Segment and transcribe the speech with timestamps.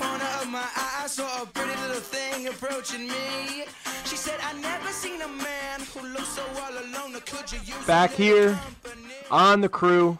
[0.00, 3.64] corner of my eye, I saw a pretty little thing approaching me.
[4.06, 7.20] She said, I never seen a man who looks so all alone.
[7.26, 9.14] Could you use Back here company?
[9.30, 10.18] on the crew.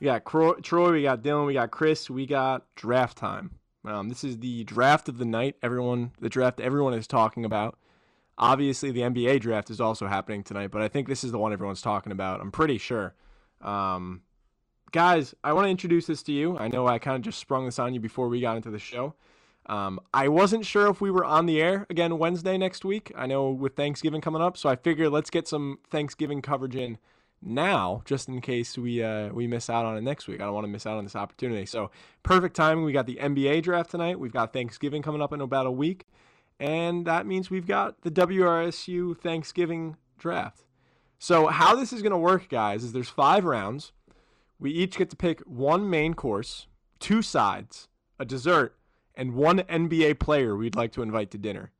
[0.00, 0.24] We got
[0.62, 3.50] Troy, we got Dylan, we got Chris, we got draft time.
[3.84, 5.56] Um, this is the draft of the night.
[5.62, 7.76] Everyone, the draft everyone is talking about.
[8.36, 11.52] Obviously, the NBA draft is also happening tonight, but I think this is the one
[11.52, 12.40] everyone's talking about.
[12.40, 13.14] I'm pretty sure.
[13.60, 14.22] Um,
[14.90, 16.56] guys, I want to introduce this to you.
[16.58, 18.78] I know I kind of just sprung this on you before we got into the
[18.78, 19.14] show.
[19.66, 23.12] Um, I wasn't sure if we were on the air again Wednesday next week.
[23.14, 26.98] I know with Thanksgiving coming up, so I figured let's get some Thanksgiving coverage in
[27.42, 30.40] now, just in case we uh, we miss out on it next week.
[30.40, 31.66] I don't want to miss out on this opportunity.
[31.66, 31.90] So
[32.22, 32.84] perfect timing.
[32.84, 34.18] We got the NBA draft tonight.
[34.18, 36.06] We've got Thanksgiving coming up in about a week,
[36.58, 40.64] and that means we've got the WRSU Thanksgiving draft.
[41.18, 43.92] So how this is going to work, guys, is there's five rounds.
[44.60, 46.66] We each get to pick one main course,
[46.98, 48.76] two sides, a dessert,
[49.14, 51.72] and one NBA player we'd like to invite to dinner.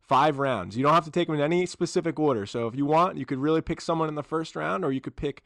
[0.00, 0.76] Five rounds.
[0.76, 2.44] You don't have to take them in any specific order.
[2.46, 5.00] So if you want, you could really pick someone in the first round, or you
[5.00, 5.42] could pick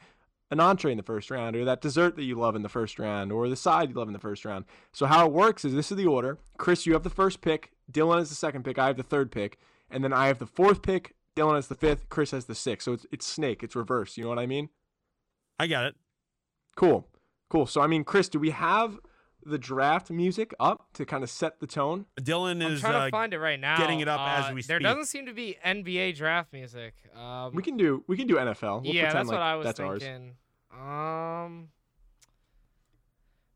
[0.50, 2.98] an entree in the first round, or that dessert that you love in the first
[2.98, 4.64] round, or the side you love in the first round.
[4.92, 6.38] So how it works is this is the order.
[6.56, 7.72] Chris, you have the first pick.
[7.90, 8.78] Dylan has the second pick.
[8.78, 9.58] I have the third pick,
[9.90, 11.14] and then I have the fourth pick.
[11.36, 12.08] Dylan has the fifth.
[12.08, 12.84] Chris has the sixth.
[12.84, 13.62] So it's it's snake.
[13.62, 14.16] It's reverse.
[14.16, 14.70] You know what I mean?
[15.58, 15.96] I got it.
[16.76, 17.06] Cool.
[17.48, 17.66] Cool.
[17.66, 18.98] So I mean, Chris, do we have
[19.44, 22.06] the draft music up to kind of set the tone?
[22.20, 23.76] Dylan I'm is trying uh, to find it right now.
[23.78, 26.94] getting it up as Uh, we There doesn't seem to be NBA draft music.
[27.16, 28.82] Um, We can do we can do NFL.
[28.84, 30.02] We'll yeah, that's like what I was that's ours.
[30.72, 31.68] Um,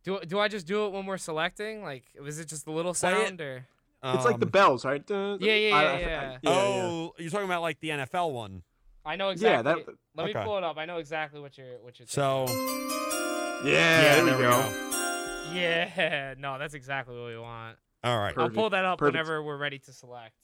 [0.05, 1.83] do do I just do it when we're selecting?
[1.83, 3.67] Like, was it just a little sound or?
[4.03, 5.07] It's like the um, bells, right?
[5.07, 6.39] Dun, Yeah, yeah, I- yeah, I- I- yeah.
[6.43, 6.51] yeah.
[6.51, 8.63] oh, you're talking about like the NFL one.
[9.05, 9.53] I know exactly.
[9.53, 9.95] Yeah, exactly.
[10.15, 10.77] that- Let me pull it up.
[10.79, 12.07] I know exactly what you're what you're.
[12.07, 13.73] So thinking.
[13.73, 15.53] Yeah, there, we go.
[15.53, 17.77] yeah, no, that's exactly what we want.
[18.03, 18.35] All right.
[18.35, 18.57] Perfect.
[18.57, 19.15] I'll pull that up Perfect.
[19.15, 20.35] whenever we're ready to select.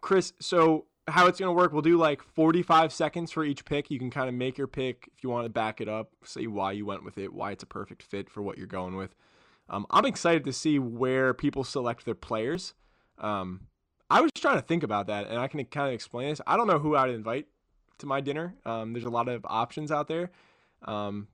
[0.00, 1.72] Chris, so how it's gonna work?
[1.72, 3.90] We'll do like 45 seconds for each pick.
[3.90, 6.46] You can kind of make your pick if you want to back it up, say
[6.46, 9.14] why you went with it, why it's a perfect fit for what you're going with.
[9.70, 12.74] Um, I'm excited to see where people select their players.
[13.18, 13.68] Um,
[14.10, 16.40] I was trying to think about that, and I can kind of explain this.
[16.46, 17.46] I don't know who I'd invite
[17.98, 18.54] to my dinner.
[18.64, 20.30] Um, there's a lot of options out there,
[20.82, 21.28] um,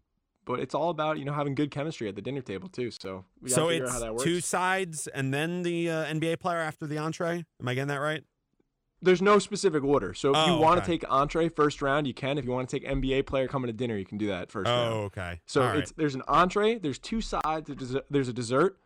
[0.44, 2.90] but it's all about you know having good chemistry at the dinner table too.
[2.90, 4.24] So we So figure out it's how that works.
[4.24, 7.44] two sides and then the uh, NBA player after the entree.
[7.60, 8.22] Am I getting that right?
[9.02, 10.14] there's no specific order.
[10.14, 10.86] So if you Oh, want okay.
[10.86, 12.38] to take entree first round, you can.
[12.38, 14.66] If you want to take NBA player coming to dinner, you can do that first
[14.66, 14.94] round.
[14.94, 15.42] Oh, okay.
[15.44, 15.80] So All right.
[15.80, 18.78] it's there's an entree, there's two sides, there's a, there's a dessert,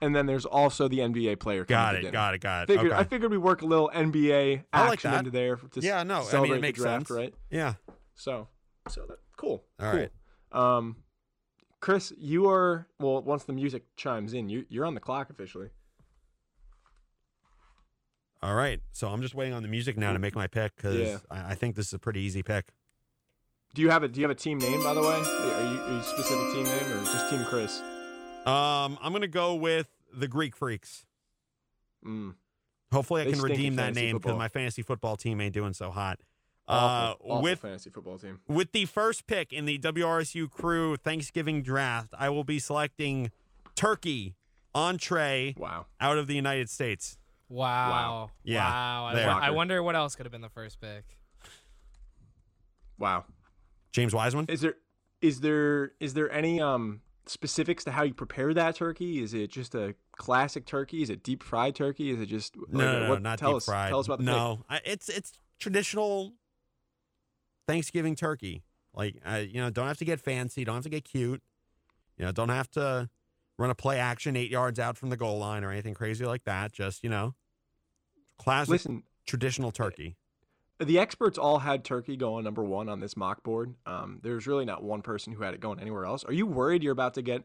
[0.00, 2.66] and then there's also the NBA player got it, got it, got it.
[2.72, 3.00] Figured, okay.
[3.00, 5.18] I figured we work a little NBA like action that.
[5.18, 7.18] into there to Yeah, no, I mean, it celebrate makes the draft, sense.
[7.18, 7.34] right?
[7.50, 7.74] yeah.
[8.14, 8.48] So,
[8.88, 9.64] so that cool.
[9.80, 10.00] All cool.
[10.00, 10.10] right.
[10.52, 10.96] Um,
[11.80, 13.22] Chris, you are well.
[13.22, 15.70] Once the music chimes in, you you're on the clock officially.
[18.42, 18.80] All right.
[18.92, 21.18] So I'm just waiting on the music now to make my pick because Yeah.
[21.30, 22.66] I, I think this is a pretty easy pick.
[23.74, 25.06] Do you have a Do you have a team name by the way?
[25.06, 27.80] Are you, are you specific team name or just Team Chris?
[28.46, 31.04] Um, I'm gonna go with the Greek Freaks.
[32.04, 32.34] Mm.
[32.92, 35.90] Hopefully, I They can redeem that name because my fantasy football team ain't doing so
[35.90, 36.18] hot.
[36.66, 38.40] Uh, Awful, awful with fantasy football team.
[38.48, 43.30] with the first pick in the WRSU Crew Thanksgiving draft, I will be selecting
[43.74, 44.36] turkey
[44.74, 45.86] entree Wow.
[46.00, 47.18] out of the United States.
[47.48, 48.30] Wow.
[48.44, 49.06] Yeah, Wow.
[49.40, 51.18] I, I wonder what else could have been the first pick.
[52.98, 53.24] Wow.
[53.92, 54.46] James Wiseman.
[54.48, 54.74] Is there
[55.20, 59.22] is there is there any um specifics to how you prepare that turkey?
[59.22, 61.02] Is it just a classic turkey?
[61.02, 62.10] Is it deep fried turkey?
[62.10, 63.90] Is it just No, like, no, no, what, not tell deep us, fried.
[63.90, 66.34] Tell us about the no, I, it's it's traditional
[67.68, 68.64] Thanksgiving turkey.
[68.92, 70.64] Like, I, you know, don't have to get fancy.
[70.64, 71.40] Don't have to get cute.
[72.18, 73.08] You know, don't have to
[73.56, 76.44] run a play action eight yards out from the goal line or anything crazy like
[76.44, 76.72] that.
[76.72, 77.34] Just you know,
[78.38, 80.16] classic Listen, traditional turkey.
[80.80, 83.74] The experts all had turkey going number one on this mock board.
[83.86, 86.24] Um, there's really not one person who had it going anywhere else.
[86.24, 87.44] Are you worried you're about to get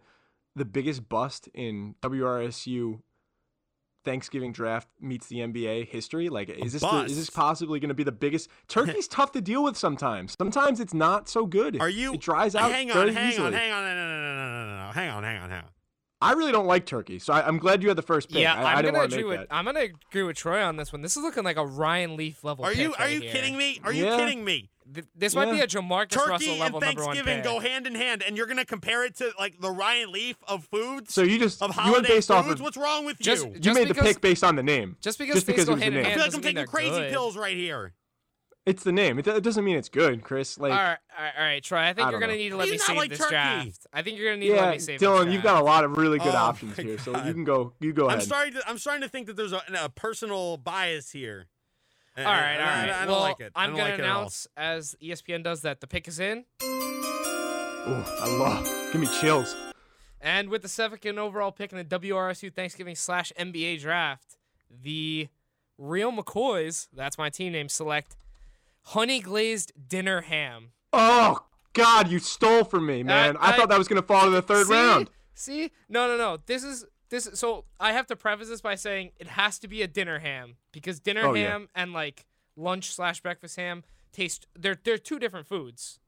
[0.56, 3.02] the biggest bust in WRSU
[4.06, 6.30] Thanksgiving draft meets the NBA history?
[6.30, 8.50] Like, is this the, is this possibly going to be the biggest?
[8.70, 10.36] Turkey's tough to deal with sometimes.
[10.38, 11.80] Sometimes it's not so good.
[11.82, 12.14] Are you?
[12.14, 12.72] It dries out.
[12.72, 13.48] Hang very on, hang easily.
[13.48, 15.64] on, hang on, no, no, no, no, no, no, no, hang on, hang on, hang
[15.64, 15.70] on.
[16.26, 18.40] I really don't like turkey, so I, I'm glad you had the first pick.
[18.40, 19.48] Yeah, I, I am didn't gonna agree with that.
[19.52, 21.02] I'm gonna agree with Troy on this one.
[21.02, 22.66] This is looking like a Ryan Leaf level.
[22.66, 23.32] Are you are right you here.
[23.32, 23.80] kidding me?
[23.84, 24.70] Are you kidding me?
[24.94, 27.88] Th- This might be a Jamarcus Russell Turkey and level number one Thanksgiving go hand
[27.88, 31.22] in hand, and you're gonna compare it to like the Ryan Leaf of foods So
[31.24, 32.32] you just of you went based foods.
[32.32, 33.54] off of What's wrong with Just- you?
[33.54, 34.98] you just made the pick based on the name.
[35.02, 36.12] Just because just things because it go was the hand in name.
[36.12, 37.12] I feel like I'm taking crazy good.
[37.12, 37.94] pills right here.
[38.66, 39.20] It's the name.
[39.20, 40.58] It, it doesn't mean it's good, Chris.
[40.58, 41.80] Like, all right, all right, all right, Troy.
[41.82, 42.38] I think I you're gonna know.
[42.40, 43.30] need to let You me save like this turkey.
[43.30, 43.88] draft.
[43.94, 45.28] I think you're gonna need to yeah, let me save this draft.
[45.28, 47.74] Dylan, you've got a lot of really good Oh options here, so you can go.
[47.80, 48.14] You go ahead.
[48.14, 48.28] I'm ahead.
[48.28, 51.46] starting to I'm starting to think that there's a, a personal bias here.
[52.18, 52.90] All uh, right, all I, right.
[52.90, 53.52] I, I don't well, like it.
[53.56, 54.18] I I'm don't gonna like it at all.
[54.22, 58.66] announce as ESPN does that the pick is in, Ooh, I love.
[58.92, 59.56] Give me chills.
[60.22, 64.38] and with the second overall pick in the WRSU Thanksgiving slash NBA draft,
[64.72, 65.28] the
[65.78, 68.16] Real McCoys, that's my team name, select
[68.86, 70.70] honey glazed dinner ham.
[70.94, 71.40] Oh
[71.74, 73.38] God, you stole from me, man.
[73.38, 74.74] I, I- thought that was gonna fall to the third See?
[74.74, 75.10] round.
[75.34, 75.72] See?
[75.90, 76.38] No, no, no.
[76.46, 77.28] This is this.
[77.28, 80.20] Is, so I have to preface this by saying it has to be a dinner
[80.20, 81.50] ham because dinner Oh, yeah.
[81.50, 83.84] ham and like lunch slash breakfast ham
[84.14, 84.48] taste.
[84.58, 86.00] They're they're two different foods.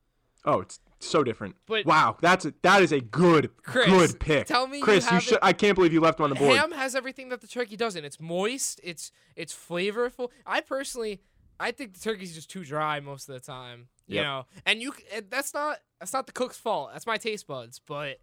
[0.46, 1.56] Oh, it's so different.
[1.66, 4.48] But- wow, that's a, that is a good Chris, good pick.
[4.48, 5.40] tell me Chris, you, haven't- should.
[5.42, 6.56] I can't believe you left him on the board.
[6.58, 8.06] Ham has everything that the turkey doesn't.
[8.06, 8.80] It's moist.
[8.82, 10.30] It's it's flavorful.
[10.46, 11.20] I personally,
[11.60, 13.88] I think the turkey's just too dry most of the time.
[14.08, 14.24] You Yep.
[14.24, 14.94] know, and you
[15.30, 16.92] that's not that's not the cook's fault.
[16.94, 17.80] That's my taste buds.
[17.80, 18.20] But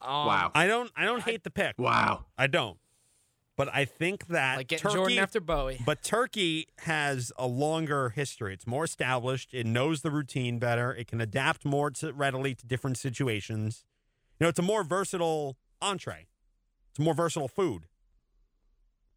[0.00, 0.50] um, Wow.
[0.54, 1.74] I don't I don't hate the pick.
[1.78, 2.26] Wow.
[2.36, 2.78] I don't.
[3.56, 5.80] But I think that like getting turkey Jordan after Bowie.
[5.86, 8.52] But Turkey has a longer history.
[8.52, 9.54] It's more established.
[9.54, 10.94] It knows the routine better.
[10.94, 13.84] It can adapt more to, readily to different situations.
[14.38, 16.26] You know, it's a more versatile entree.
[16.90, 17.86] It's a more versatile food.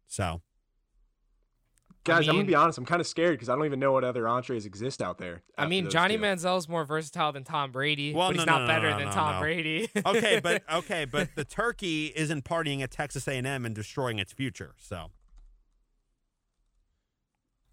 [0.06, 0.40] So,
[2.04, 2.78] Guys, I'm mean- gonna be honest.
[2.78, 5.42] I'm kind of scared because I don't even know what other entrees exist out there.
[5.58, 6.22] I mean, Johnny two.
[6.22, 9.06] Manziel's more versatile than Tom Brady, Well, but he's not no, no, better no, than
[9.08, 9.40] no, Tom no.
[9.40, 9.88] Brady.
[10.06, 14.74] okay, but okay, but the turkey isn't partying at Texas A&M and destroying its future.
[14.78, 15.10] So,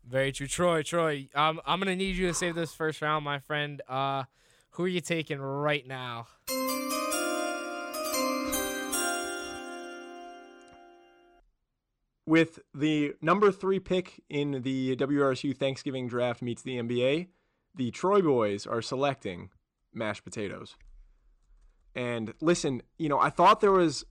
[0.06, 0.84] very true, Troy.
[0.84, 3.82] Troy, um, I'm gonna need you to save this first round, my friend.
[3.88, 4.24] Uh,
[4.72, 6.28] who are you taking right now?
[12.28, 17.28] With the number three pick in the WRSU Thanksgiving draft meets the NBA,
[17.74, 19.50] the Troy boys are selecting
[19.94, 20.76] mashed potatoes.
[21.96, 24.06] And listen, you know, I thought there was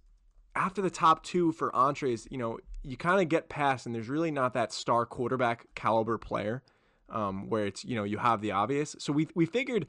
[0.54, 4.08] after the top two for entrees, you know, you kind of get past, and there's
[4.08, 6.62] really not that star quarterback caliber player
[7.10, 8.96] um, where it's, you know, you have the obvious.
[8.98, 9.86] So we, we figured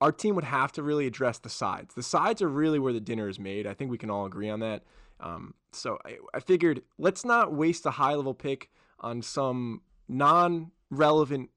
[0.00, 1.94] our team would have to really address the sides.
[1.94, 3.66] The sides are really where the dinner is made.
[3.66, 4.82] I think we can all agree on that.
[5.20, 8.70] Um, so I, I figured let's not waste a high level pick
[9.00, 11.50] on some non relevant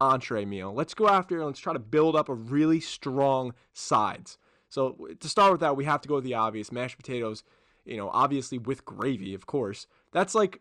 [0.00, 0.72] entree meal.
[0.72, 4.38] Let's go after and let's try to build up a really strong sides.
[4.68, 7.42] So to start with that, we have to go with the obvious mashed potatoes,
[7.84, 9.86] you know, obviously with gravy, of course.
[10.12, 10.60] That's like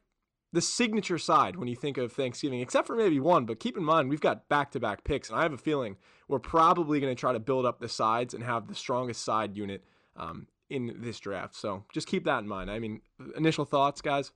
[0.51, 3.45] the signature side when you think of Thanksgiving, except for maybe one.
[3.45, 5.97] But keep in mind, we've got back to back picks, and I have a feeling
[6.27, 9.55] we're probably going to try to build up the sides and have the strongest side
[9.55, 9.83] unit
[10.17, 11.55] um, in this draft.
[11.55, 12.69] So just keep that in mind.
[12.69, 13.01] I mean,
[13.35, 14.31] initial thoughts, guys?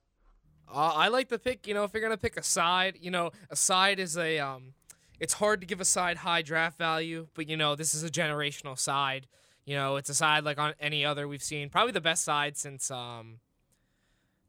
[0.68, 1.66] Uh, I like the pick.
[1.66, 4.74] You know, if you're gonna pick a side, you know, a side is a um,
[5.20, 8.10] it's hard to give a side high draft value, but you know, this is a
[8.10, 9.26] generational side.
[9.64, 11.70] You know, it's a side like on any other we've seen.
[11.70, 13.40] Probably the best side since um,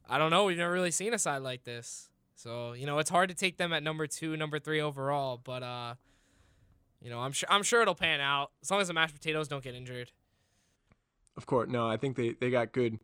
[0.08, 0.46] I don't know.
[0.46, 2.10] We've never really seen a side like this.
[2.36, 5.40] So you know, it's hard to take them at number two, number three overall.
[5.44, 5.96] But uh,
[7.02, 9.48] you know, I'm sure I'm sure it'll pan out as long as the mashed potatoes
[9.48, 10.12] don't get injured.
[11.38, 11.88] Of course, no.
[11.88, 13.00] I think they, they got good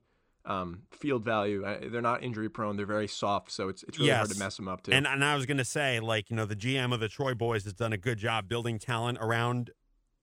[0.45, 1.65] um, field value.
[1.65, 2.77] I, they're not injury prone.
[2.77, 4.91] They're very soft, so it's it's really hard to mess them up too.
[4.91, 7.63] and and I was gonna say, like, you know, the GM of the Troy Boys
[7.65, 9.71] has done a good job building talent around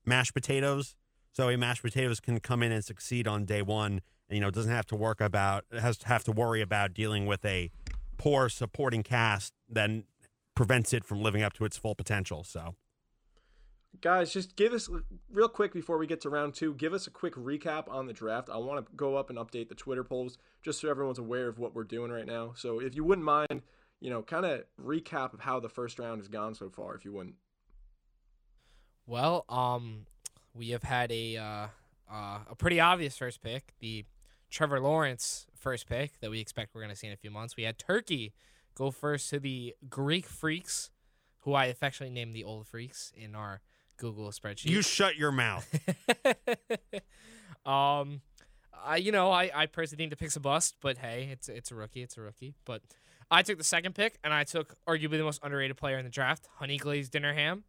[0.05, 0.97] mashed potatoes.
[1.33, 4.51] So a mashed potatoes can come in and succeed on day one, and you know,
[4.51, 7.71] doesn't have to work about has to have to worry about dealing with a
[8.17, 9.91] poor supporting cast that
[10.57, 12.43] prevents it from living up to its full potential.
[12.43, 12.75] So.
[14.01, 14.89] Guys, just give us
[15.31, 16.75] real quick before we get to round two.
[16.75, 18.49] Give us a quick recap on the draft.
[18.49, 21.59] I want to go up and update the Twitter polls just so everyone's aware of
[21.59, 22.53] what we're doing right now.
[22.55, 23.63] So if you wouldn't mind,
[24.01, 27.05] you know, kind of recap of how the first round has gone so far, if
[27.05, 27.35] you wouldn't.
[29.07, 30.07] Well, um,
[30.55, 31.67] we have had a uh,
[32.13, 34.05] uh, a pretty obvious first pick, the
[34.51, 37.57] Trevor Lawrence first pick that we expect we're going to see in a few months.
[37.57, 38.33] We had Turkey
[38.75, 40.91] go first to the Greek Freaks,
[41.41, 43.61] who I affectionately named the Old Freaks in our
[43.99, 44.71] Google spreadsheet.
[44.71, 45.69] You shut your mouth.
[47.67, 48.23] um,
[48.85, 51.71] I you know I I personally think the pick's a bust, but hey, it's it's
[51.71, 52.55] a rookie, it's a rookie.
[52.65, 52.83] But
[53.31, 56.11] I took the second pick, and I took arguably the most underrated player in the
[56.11, 57.65] draft, Honey Glazed Dinner Ham.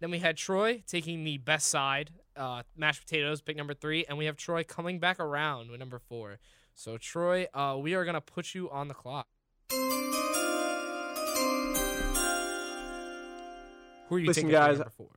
[0.00, 4.16] Then we had Troy taking the best side, uh, mashed potatoes, pick number three, and
[4.16, 6.38] we have Troy coming back around with number four.
[6.74, 9.28] So Troy, uh, we are gonna put you on the clock.
[14.08, 15.08] Who are you Listen, taking at guys, number four?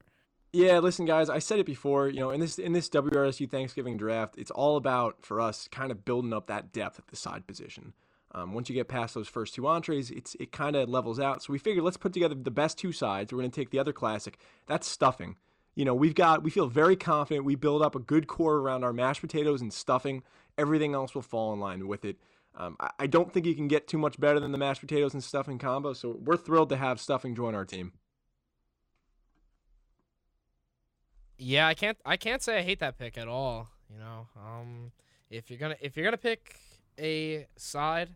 [0.54, 1.30] Yeah, listen, guys.
[1.30, 2.10] I said it before.
[2.10, 5.92] You know, in this in this WRSU Thanksgiving draft, it's all about for us kind
[5.92, 7.94] of building up that depth at the side position.
[8.34, 11.42] Um, once you get past those first two entrees, it's it kind of levels out.
[11.44, 13.32] So we figured let's put together the best two sides.
[13.32, 14.40] We're going to take the other classic.
[14.68, 15.38] That's stuffing.
[15.76, 17.46] You know, we've got we feel very confident.
[17.46, 20.22] We build up a good core around our mashed potatoes and stuffing.
[20.58, 22.18] Everything else will fall in line with it.
[22.56, 25.14] Um, I, I don't think you can get too much better than the mashed potatoes
[25.14, 25.94] and stuffing combo.
[25.94, 27.94] So we're thrilled to have stuffing join our team.
[31.44, 33.68] Yeah, I can't I can't say I hate that pick at all.
[33.92, 34.92] You know, um,
[35.32, 36.56] if you're gonna if you're gonna pick
[37.00, 38.10] a side,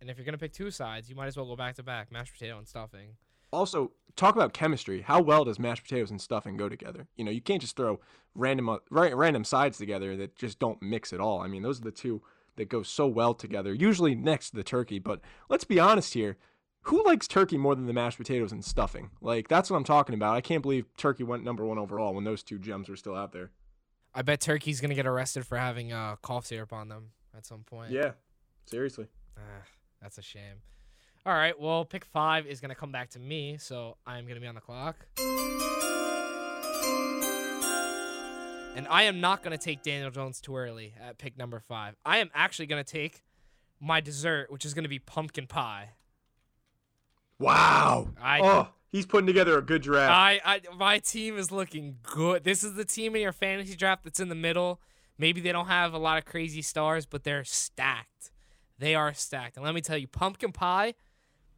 [0.00, 2.10] and if you're gonna pick two sides, you might as well go back to back
[2.10, 3.16] mashed potato and stuffing.
[3.52, 5.02] Also, talk about chemistry.
[5.02, 7.06] How well does mashed potatoes and stuffing go together?
[7.16, 8.00] You know, you can't just throw
[8.34, 11.40] random uh, random sides together that just don't mix at all.
[11.40, 12.22] I mean, those are the two
[12.56, 13.74] that go so well together.
[13.74, 15.20] Usually next to the turkey, but
[15.50, 16.38] let's be honest here.
[16.86, 19.10] Who likes turkey more than the mashed potatoes and stuffing?
[19.20, 20.36] Like that's what I'm talking about.
[20.36, 23.32] I can't believe turkey went number one overall when those two gems were still out
[23.32, 23.50] there.
[24.14, 27.64] I bet Turkey's gonna get arrested for having uh, cough syrup on them at some
[27.64, 27.90] point.
[27.90, 28.12] Yeah,
[28.66, 29.08] seriously.
[29.36, 29.64] Ah,
[30.00, 30.62] that's a shame.
[31.26, 34.46] All right, well, pick five is gonna come back to me, so I'm gonna be
[34.46, 34.94] on the clock.
[38.76, 41.96] And I am not gonna take Daniel Jones too early at pick number five.
[42.06, 43.24] I am actually gonna take
[43.80, 45.90] my dessert, which is gonna be pumpkin pie.
[47.38, 48.08] Wow.
[48.20, 50.12] I- oh, he's putting together a good draft.
[50.12, 52.44] I, I my team is looking good.
[52.44, 54.80] This is the team in your fantasy draft that's in the middle.
[55.18, 58.30] Maybe they don't have a lot of crazy stars, but they're stacked.
[58.78, 59.56] They are stacked.
[59.56, 60.94] And let me tell you, pumpkin pie,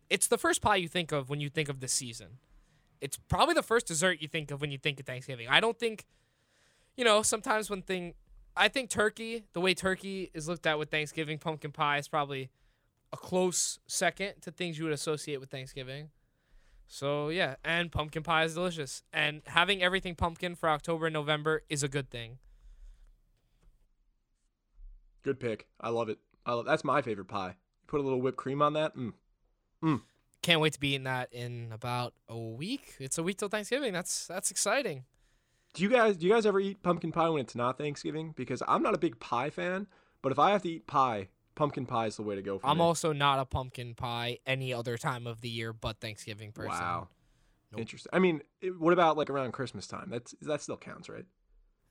[0.08, 2.38] it's the first pie you think of when you think of the season.
[3.00, 5.48] It's probably the first dessert you think of when you think of Thanksgiving.
[5.48, 6.06] I don't think,
[6.96, 8.14] you know, sometimes when thing,
[8.56, 12.50] I think turkey, the way turkey is looked at with Thanksgiving, pumpkin pie is probably
[13.12, 16.10] a close second to things you would associate with Thanksgiving.
[16.86, 19.02] So yeah, and pumpkin pie is delicious.
[19.12, 22.38] And having everything pumpkin for October and November is a good thing.
[25.28, 25.66] good pick.
[25.80, 26.18] I love it.
[26.46, 27.56] I love, that's my favorite pie.
[27.86, 28.94] Put a little whipped cream on that.
[28.96, 30.00] Mm.
[30.42, 32.94] Can't wait to be eating that in about a week.
[32.98, 33.92] It's a week till Thanksgiving.
[33.92, 35.04] That's that's exciting.
[35.74, 38.32] Do you guys do you guys ever eat pumpkin pie when it's not Thanksgiving?
[38.36, 39.86] Because I'm not a big pie fan,
[40.22, 42.66] but if I have to eat pie, pumpkin pie is the way to go for
[42.66, 42.84] I'm me.
[42.84, 46.70] also not a pumpkin pie any other time of the year but Thanksgiving person.
[46.72, 47.08] Wow.
[47.72, 47.80] Nope.
[47.82, 48.08] Interesting.
[48.14, 50.08] I mean, it, what about like around Christmas time?
[50.10, 51.26] That's that still counts, right?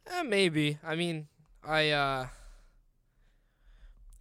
[0.10, 0.80] Eh, maybe.
[0.84, 1.28] I mean,
[1.64, 2.28] I uh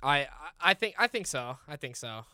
[0.03, 0.29] I I-
[0.61, 1.59] I think I think so.
[1.69, 2.25] I think so.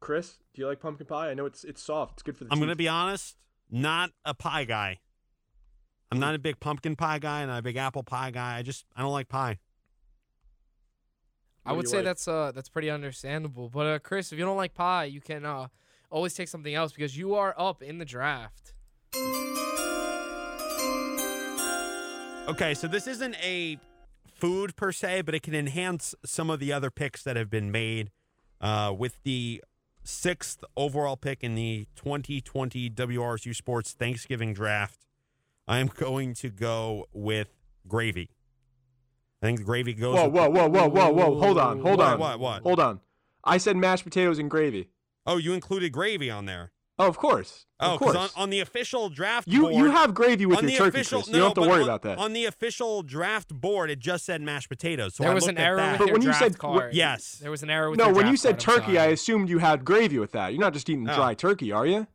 [0.00, 1.30] Chris, do you like pumpkin pie?
[1.30, 2.14] I know it's it's soft.
[2.14, 2.60] It's good for the I'm teeth.
[2.60, 3.36] going to be honest,
[3.70, 5.00] not a pie guy.
[6.12, 8.56] I'm not a big pumpkin pie guy, not a big apple pie guy.
[8.58, 9.58] I just I don't like pie.
[11.66, 12.06] I would say like?
[12.06, 13.68] that's uh that's pretty understandable.
[13.68, 15.68] But uh Chris, if you don't like pie, you can uh
[16.10, 18.72] always take something else because you are up in the draft.
[22.48, 23.76] Okay, so this isn't a
[24.36, 27.72] food per se, but it can enhance some of the other picks that have been
[27.72, 28.12] made
[28.60, 29.62] uh, with the
[30.04, 35.06] sixth overall pick in the 2020 WRSU Sports Thanksgiving Draft.
[35.66, 37.48] I am going to go with
[37.88, 38.30] gravy.
[39.42, 40.14] I think the gravy goes.
[40.14, 41.38] Whoa, whoa, whoa, whoa, whoa, whoa!
[41.38, 42.62] Hold on, hold What, on, what, what?
[42.62, 43.00] hold on.
[43.44, 44.88] I said mashed potatoes and gravy.
[45.26, 46.72] Oh, you included gravy on there.
[46.98, 47.66] Oh, of course.
[47.78, 48.12] Oh, of course.
[48.12, 50.78] because on, on the official draft you board, you have gravy with on your the
[50.78, 52.16] turkey, official, no, You don't have to worry on, about that.
[52.16, 55.14] On the official draft board, it just said mashed potatoes.
[55.16, 55.90] So there I was an error that.
[55.92, 56.94] with But your when you draft said- card.
[56.94, 57.32] yes.
[57.42, 58.14] There was an error with the draft.
[58.14, 60.52] no, your when you said card, turkey, I assumed you had gravy with that.
[60.54, 61.14] You're not just eating Oh.
[61.14, 62.06] dry turkey, are you?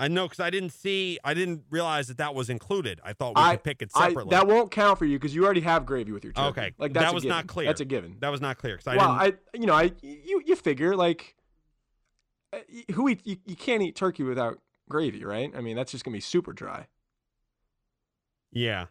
[0.00, 3.00] I know because I didn't see, I didn't realize that that was included.
[3.04, 4.30] I thought we I could pick it I, separately.
[4.30, 6.48] that won't count for you because you already have gravy with your turkey.
[6.48, 7.66] Okay, like that was not clear.
[7.66, 8.16] That's a given.
[8.20, 9.40] that was not clear because I well, didn't.
[9.54, 11.36] I you know I you you figure like
[12.54, 12.60] uh,
[12.94, 15.52] who eat you, you can't eat turkey without gravy, right?
[15.54, 16.86] I mean that's just gonna be super dry.
[18.50, 18.86] yeah.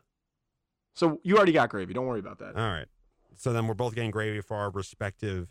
[0.93, 1.95] So you already got gravy.
[1.95, 2.55] Don't worry about that.
[2.55, 2.87] All right.
[3.35, 5.47] So then we're both getting gravy for our respective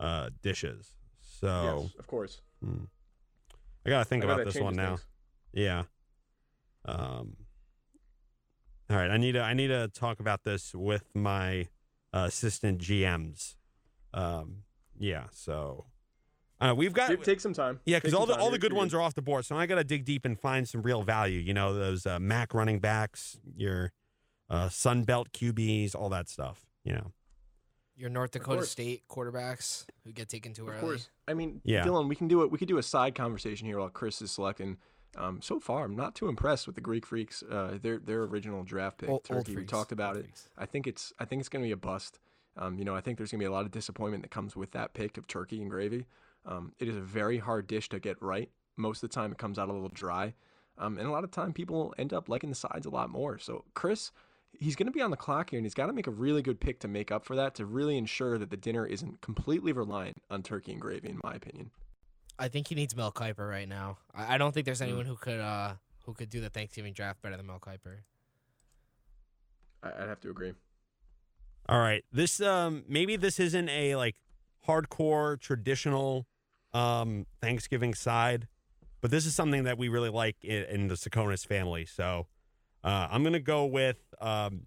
[0.00, 0.96] uh, dishes.
[1.20, 2.40] So yes, of course.
[2.64, 2.84] hmm.
[3.84, 4.96] I got to think I about that this one now.
[4.96, 5.06] things.
[5.52, 5.82] Yeah.
[6.84, 7.36] Um.
[8.90, 11.68] All right, I need to I need to talk about this with my
[12.12, 13.56] uh, assistant GMs.
[14.12, 14.64] Um.
[14.98, 15.24] Yeah.
[15.32, 15.86] So,
[16.60, 17.80] uh, we've got take some time.
[17.84, 19.44] yeah, because all the all the good ones are off the board.
[19.44, 21.40] So I got to dig deep and find some real value.
[21.40, 23.92] You know, those uh, MAC running backs, your
[24.50, 26.66] uh, Sun Belt QBs, all that stuff.
[26.84, 27.12] You know.
[27.96, 28.64] Your North Dakota.
[28.64, 30.80] State quarterbacks who get taken too Of early.
[30.80, 31.08] course.
[31.28, 31.84] I mean, Yeah.
[31.84, 32.50] Dylan, we can do it.
[32.50, 34.78] We could do a side conversation here while Chris is selecting.
[35.16, 37.42] Um, so far, I'm not too impressed with the Greek Freaks.
[37.42, 39.56] Uh, their their original draft pick, Old- old Turkey.
[39.56, 40.28] we talked about old it.
[40.28, 40.48] freaks.
[40.56, 42.18] I think it's I think it's going to be a bust.
[42.56, 44.56] Um, you know, I think there's going to be a lot of disappointment that comes
[44.56, 46.06] with that pick of turkey and gravy.
[46.46, 48.50] Um, it is a very hard dish to get right.
[48.76, 50.34] Most of the time, it comes out a little dry,
[50.78, 53.38] um, and a lot of time people end up liking the sides a lot more.
[53.38, 54.10] So, Chris,
[54.58, 56.42] he's going to be on the clock here, and he's got to make a really
[56.42, 59.72] good pick to make up for that to really ensure that the dinner isn't completely
[59.72, 61.70] reliant on turkey and gravy, in my opinion.
[62.38, 63.98] I think he needs Mel Kiper right now.
[64.14, 65.74] I, I don't think there's anyone who could uh
[66.06, 67.98] who could do the Thanksgiving draft better than Mel Kiper.
[69.82, 70.52] I- I'd have to agree.
[71.68, 72.04] All right.
[72.12, 74.16] This um maybe this isn't a like
[74.66, 76.26] hardcore traditional
[76.72, 78.48] um Thanksgiving side,
[79.00, 81.84] but this is something that we really like in, in the Tsakonas family.
[81.84, 82.26] So
[82.82, 84.62] uh, I'm gonna go with um,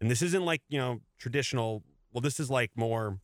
[0.00, 1.82] and this isn't like you know traditional.
[2.12, 3.18] Well, this is like more.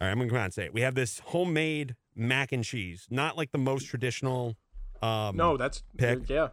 [0.00, 0.72] All right, I'm gonna come out and say it.
[0.74, 4.56] We have this homemade mac and cheese, not like the most traditional.
[5.02, 6.28] Um, No, that's pick.
[6.28, 6.48] yeah.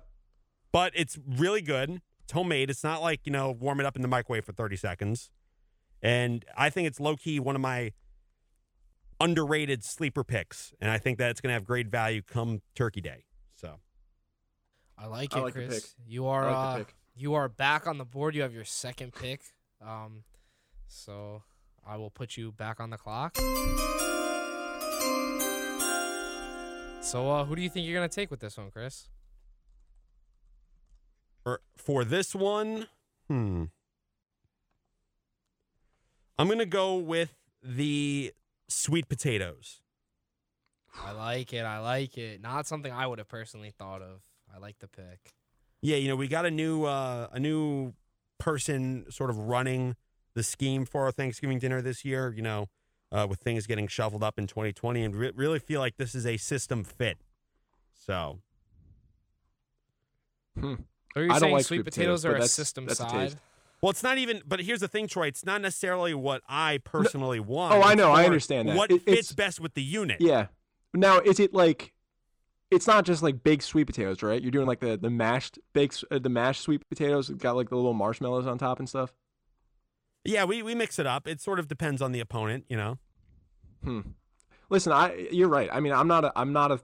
[0.71, 2.01] but it's really good.
[2.23, 2.69] It's homemade.
[2.69, 5.31] It's not like, you know, warm it up in the microwave for 30 seconds.
[6.01, 7.91] And I think it's low key one of my
[9.19, 10.73] underrated sleeper picks.
[10.79, 13.23] And I think that it's going to have great value come Turkey Day.
[13.55, 13.79] So,
[14.97, 15.93] I like I it, like the Chris.
[15.93, 15.93] pick.
[16.07, 16.95] You are I like uh, the pick.
[17.17, 18.35] You are back on the board.
[18.35, 19.41] You have your second pick.
[19.85, 20.23] Um,
[20.87, 21.43] so
[21.85, 23.37] I will put you back on the clock.
[27.01, 29.07] So uh, who do you think you're gonna take with this one, Chris?
[31.47, 32.87] for, for this one,
[33.29, 33.63] hmm.
[36.37, 37.33] I'm going to go with
[37.63, 38.33] the
[38.67, 39.79] sweet potatoes.
[41.01, 41.63] I like it.
[41.63, 42.41] I like it.
[42.41, 44.19] Not something I would have personally thought of.
[44.53, 45.35] I like the pick.
[45.81, 47.93] Yeah, you know, we got a new uh, a new
[48.39, 49.95] person sort of running
[50.33, 52.33] the scheme for our Thanksgiving dinner this year.
[52.35, 52.69] You know,
[53.11, 56.25] uh, with things getting shuffled up in 2020, and re- really feel like this is
[56.25, 57.17] a system fit.
[57.93, 58.39] So,
[60.59, 60.75] Hmm.
[61.15, 63.03] Are you I don't saying like sweet sweet potatoes, potatoes, are a system that's a
[63.03, 63.11] side?
[63.29, 63.37] taste.
[63.81, 64.41] well, it's not even.
[64.45, 65.27] But here's the thing, Troy.
[65.27, 67.73] It's not necessarily what I personally want.
[67.75, 68.75] Oh, I know, I understand that.
[68.77, 70.17] What It- fits best with the unit?
[70.19, 70.47] Yeah.
[70.93, 71.93] Now, is it like?
[72.69, 74.41] It's not just like baked sweet potatoes, right?
[74.41, 77.29] You're doing like the the mashed baked uh, the mashed sweet potatoes.
[77.29, 79.13] Got like the little marshmallows on top and stuff.
[80.25, 81.27] Yeah, we we mix it up.
[81.27, 82.97] It sort of depends on the opponent, you know.
[83.83, 84.01] Hmm.
[84.69, 85.69] Listen, I you're right.
[85.71, 86.81] I mean, I'm not a I'm not a,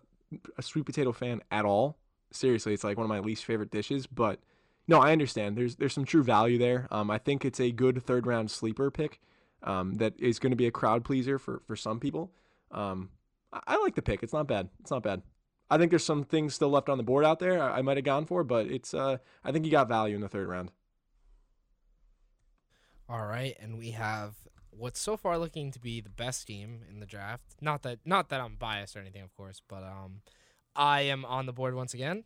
[0.58, 1.97] a sweet potato fan at all.
[2.31, 4.08] Seriously, it's like one of my least favorite dishes.
[4.08, 4.39] But
[4.88, 5.58] no, I understand.
[5.58, 6.88] There's there's some true value there.
[6.91, 9.19] Um, I think it's a good third round sleeper pick.
[9.63, 12.31] Um, that is going to be a crowd pleaser for for some people.
[12.71, 13.10] Um,
[13.51, 14.23] I, I like the pick.
[14.23, 14.69] It's not bad.
[14.79, 15.21] It's not bad.
[15.73, 17.59] I think there's some things still left on the board out there.
[17.59, 20.21] I, I might have gone for, but it's uh, I think you got value in
[20.21, 20.69] the third round.
[23.09, 24.36] All right, and we have
[24.69, 27.55] what's so far looking to be the best team in the draft.
[27.59, 30.21] Not that not that I'm biased or anything, of course, but um,
[30.75, 32.23] I am on the board once again.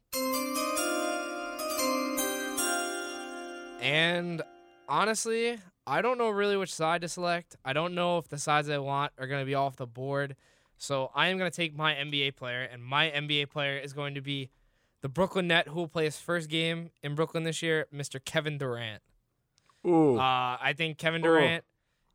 [3.80, 4.42] And
[4.90, 7.56] honestly, I don't know really which side to select.
[7.64, 10.36] I don't know if the sides I want are going to be off the board.
[10.78, 14.14] So I am going to take my NBA player, and my NBA player is going
[14.16, 14.50] to be
[15.02, 18.24] the Brooklyn Net, who will play his first game in Brooklyn this year, Mr.
[18.24, 19.02] Kevin Durant.
[19.86, 21.22] Ooh, Uh, I think Kevin.
[21.22, 21.64] Durant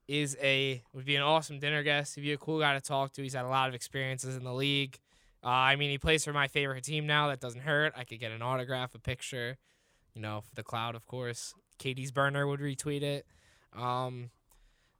[0.08, 2.16] is a would be an awesome dinner guest.
[2.16, 3.22] He'd be a cool guy to talk to.
[3.22, 4.98] He's had a lot of experiences in the league.
[5.44, 7.28] Uh, I mean, he plays for my favorite team now.
[7.28, 7.94] That doesn't hurt.
[7.96, 9.58] I could get an autograph, a picture,
[10.14, 11.54] you know, for the cloud, of course.
[11.78, 13.26] KD's burner would retweet it.
[13.76, 14.30] Um,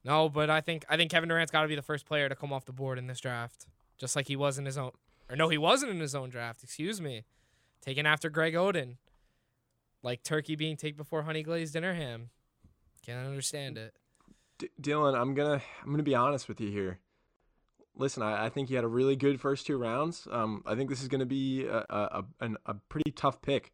[0.03, 2.35] no, but I think I think Kevin Durant's got to be the first player to
[2.35, 3.65] come off the board in this draft,
[3.97, 4.91] just like he was in his own.
[5.29, 6.63] Or no, he wasn't in his own draft.
[6.63, 7.23] Excuse me,
[7.81, 8.97] taken after Greg Oden,
[10.01, 12.29] like turkey being taken before honey glazed dinner ham.
[13.05, 13.93] Can't understand it.
[14.57, 16.99] D- Dylan, I'm gonna I'm gonna be honest with you here.
[17.95, 20.27] Listen, I, I think you had a really good first two rounds.
[20.31, 23.71] Um, I think this is gonna be a a, a, a pretty tough pick.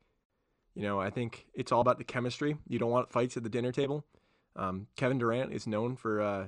[0.75, 2.57] You know, I think it's all about the chemistry.
[2.67, 4.05] You don't want fights at the dinner table.
[4.55, 6.45] Um, Kevin Durant is known for, uh,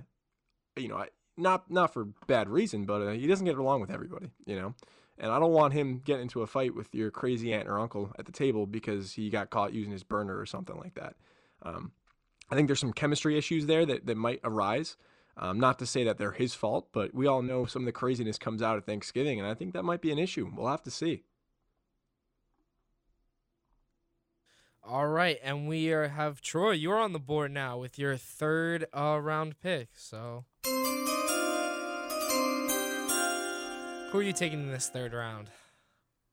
[0.75, 1.05] you know,
[1.37, 4.31] not not for bad reason, but uh, he doesn't get along with everybody.
[4.45, 4.75] You know,
[5.17, 8.11] and I don't want him getting into a fight with your crazy aunt or uncle
[8.17, 11.15] at the table because he got caught using his burner or something like that.
[11.63, 11.91] Um,
[12.49, 14.97] I think there's some chemistry issues there that, that might arise.
[15.37, 17.93] Um, not to say that they're his fault, but we all know some of the
[17.93, 20.51] craziness comes out at Thanksgiving, and I think that might be an issue.
[20.53, 21.23] We'll have to see.
[24.83, 26.71] All right, and we are have Troy.
[26.71, 29.89] You're on the board now with your third uh, round pick.
[29.95, 30.71] So, who
[34.19, 35.51] are you taking in this third round?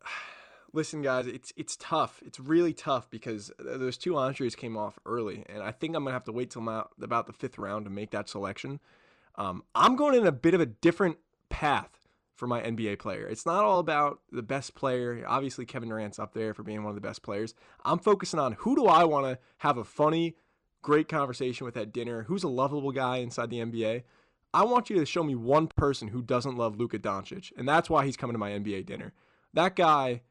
[0.73, 2.23] Listen, guys, it's it's tough.
[2.25, 6.15] It's really tough because those two entrees came off early, and I think I'm gonna
[6.15, 8.81] have to wait till about, about the fifth round to make that selection.
[9.35, 11.19] Um, I'm going in a bit of a different
[11.51, 11.98] path
[12.39, 13.27] for my NBA player.
[13.27, 15.25] It's not all about the best player.
[15.27, 17.53] Obviously, Kevin Durant's up there for being one of the best players.
[17.85, 20.37] I'm focusing on who do I want to have a funny,
[20.81, 22.23] great conversation with at dinner.
[22.23, 24.05] Who's a lovable guy inside the NBA?
[24.55, 27.91] I want you to show me one person who doesn't love Luka Doncic, and that's
[27.91, 29.13] why he's coming to my NBA dinner.
[29.53, 30.23] That guy,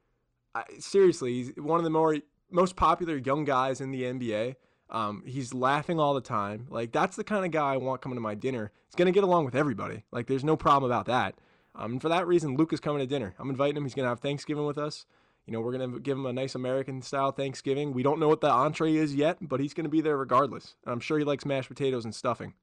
[0.56, 2.16] I, seriously, he's one of the more
[2.50, 4.56] most popular young guys in the NBA.
[4.90, 6.68] Um, he's laughing all the time.
[6.70, 8.72] Like that's the kind of guy I want coming to my dinner.
[8.86, 10.06] He's gonna get along with everybody.
[10.12, 11.36] Like there's no problem about that.
[11.78, 13.34] Um, and for that reason, Luke is coming to dinner.
[13.40, 13.84] I'm inviting him.
[13.84, 15.06] He's gonna have Thanksgiving with us.
[15.46, 17.94] You know, we're gonna give him a nice American style Thanksgiving.
[17.94, 20.76] We don't know what the entree is yet, but he's gonna be there regardless.
[20.84, 22.54] And I'm sure he likes mashed potatoes and stuffing.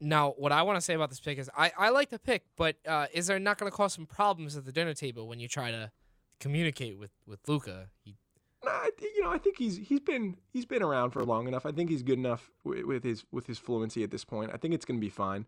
[0.00, 2.42] Now, what I want to say about this pick is I, I like the pick,
[2.56, 5.40] but uh, is there not going to cause some problems at the dinner table when
[5.40, 5.90] you try to
[6.38, 7.88] communicate with with Luka?
[8.04, 8.16] He,
[8.64, 11.64] Nah, you know, I think he's he's been he's been around for long enough.
[11.64, 14.50] I think he's good enough with, with his with his fluency at this point.
[14.52, 15.46] I think it's gonna be fine.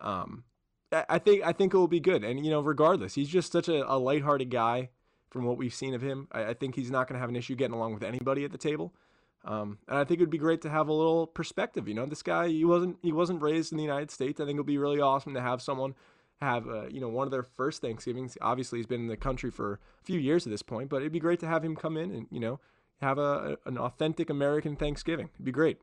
[0.00, 0.42] Um,
[0.92, 2.24] I, think I think it will be good.
[2.24, 4.90] And you know, regardless, he's just such a, a lighthearted guy.
[5.30, 7.56] From what we've seen of him, I, I think he's not gonna have an issue
[7.56, 8.94] getting along with anybody at the table.
[9.44, 11.88] Um, and I think it would be great to have a little perspective.
[11.88, 14.40] You know, this guy he wasn't he wasn't raised in the United States.
[14.40, 15.94] I think it'll be really awesome to have someone
[16.40, 18.36] have uh, you know one of their first Thanksgivings.
[18.40, 21.12] Obviously, he's been in the country for a few years at this point, but it'd
[21.12, 22.60] be great to have him come in and you know
[23.00, 25.30] have a an authentic American Thanksgiving.
[25.34, 25.78] It'd be great.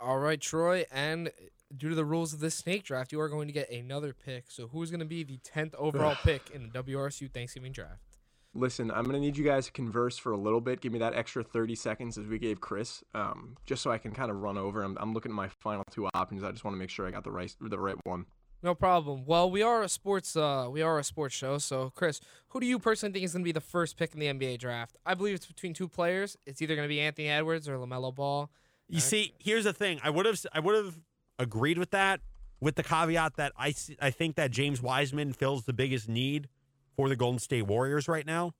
[0.00, 1.30] all right, Troy, and
[1.76, 4.44] due to the rules of this snake draft, you are going to get another pick.
[4.48, 8.16] So, who's going to be the tenth overall pick in the WRSU Thanksgiving draft?
[8.56, 10.80] Listen, I'm gonna need you guys to converse for a little bit.
[10.80, 14.12] Give me that extra 30 seconds as we gave Chris, um, just so I can
[14.12, 14.82] kind of run over.
[14.82, 16.42] I'm, I'm looking at my final two options.
[16.42, 18.24] I just want to make sure I got the right the right one.
[18.62, 19.26] No problem.
[19.26, 21.58] Well, we are a sports uh we are a sports show.
[21.58, 24.20] So, Chris, who do you personally think is going to be the first pick in
[24.20, 24.96] the NBA draft?
[25.04, 26.38] I believe it's between two players.
[26.46, 28.50] It's either going to be Anthony Edwards or LaMelo Ball.
[28.88, 30.00] You see, here's the thing.
[30.02, 30.98] I would have I would have
[31.38, 32.20] agreed with that
[32.60, 36.48] with the caveat that I I think that James Wiseman fills the biggest need
[36.96, 38.54] for the Golden State Warriors right now.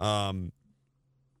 [0.00, 0.52] Um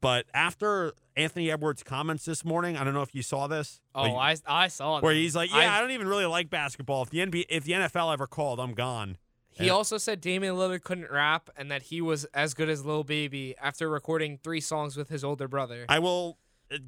[0.00, 3.80] but after Anthony Edwards' comments this morning, I don't know if you saw this.
[3.94, 5.02] Oh, like, I I saw it.
[5.04, 7.02] where he's like, "Yeah, I, I- don't even really like basketball.
[7.02, 9.16] If the NBA, if the NFL ever called, I'm gone."
[9.50, 9.72] He Yeah.
[9.72, 13.54] also said Damian Lillard couldn't rap and that he was as good as Lil Baby
[13.60, 15.84] after recording three songs with his older brother.
[15.90, 16.38] I will,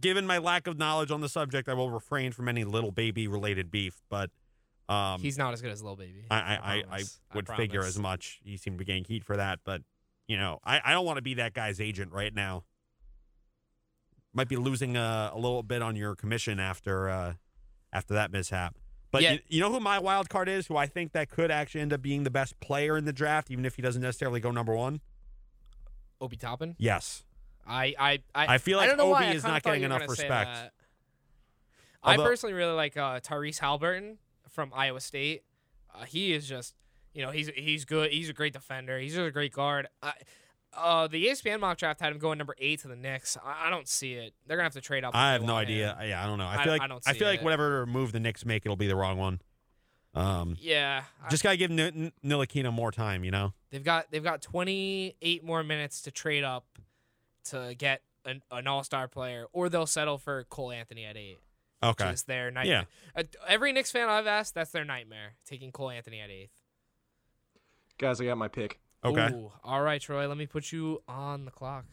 [0.00, 3.26] given my lack of knowledge on the subject, I will refrain from any Lil Baby
[3.28, 4.02] related beef.
[4.08, 4.30] But
[4.88, 6.24] um, He's not as good as Lil Baby.
[6.30, 7.02] I, I, I, I
[7.34, 8.40] would figure as much.
[8.44, 9.82] He seemed to be getting heat for that, but
[10.26, 12.64] you know, I, I don't want to be that guy's agent right now.
[14.32, 17.34] Might be losing uh, a little bit on your commission after uh,
[17.92, 18.74] after that mishap.
[19.12, 19.32] But Yeah.
[19.34, 20.66] you, you know who my wild card is?
[20.66, 23.48] Who I think that could actually end up being the best player in the draft,
[23.50, 25.00] even if he doesn't necessarily go number one.
[26.20, 26.74] Obi Toppin.
[26.78, 27.22] Yes,
[27.66, 29.26] I I I, I feel like why.
[29.26, 30.28] Obi is not getting enough respect.
[30.54, 30.72] that.
[32.02, 34.18] I personally really like uh, Tyrese Halliburton
[34.50, 35.42] from Iowa State.
[35.94, 36.74] Uh, he is just,
[37.14, 38.10] you know, he's he's good.
[38.10, 38.98] He's a great defender.
[38.98, 39.88] He's just a great guard.
[40.02, 40.12] I,
[40.76, 43.38] uh, the ESPN mock draft had him going number eight to the Knicks.
[43.42, 44.34] I, I don't see it.
[44.46, 45.14] They're gonna have to trade up.
[45.14, 45.96] I have no idea.
[45.98, 46.08] him.
[46.10, 46.46] Yeah, I don't know.
[46.46, 48.76] I I- feel like I don't I feel like whatever move the Knicks make, it'll
[48.76, 49.40] be the wrong one.
[50.14, 53.24] Um, Yeah, I- just gotta give N- N- Ntilikina more time.
[53.24, 53.52] You know.
[53.70, 56.66] they've got they've got 28 more minutes to trade up
[57.44, 61.38] to get an, an All Star player, or they'll settle for Cole Anthony at eight.
[61.82, 62.06] Okay.
[62.06, 62.86] Which is their nightmare.
[63.14, 66.62] Uh, every Knicks fan I've asked, that's their nightmare, taking Cole Anthony at eighth.
[67.98, 68.80] Guys, I got my pick.
[69.04, 69.28] Okay.
[69.34, 70.26] Ooh, all right, Troy.
[70.26, 71.84] Let me put you on the clock.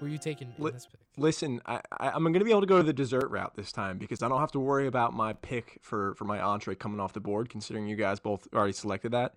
[0.00, 0.98] Who are you taking in Li- this pick?
[1.16, 3.70] Listen, I, I, I'm going to be able to go to the dessert route this
[3.70, 6.98] time because I don't have to worry about my pick for, for my entree coming
[6.98, 9.34] off the board, considering you guys both already selected that.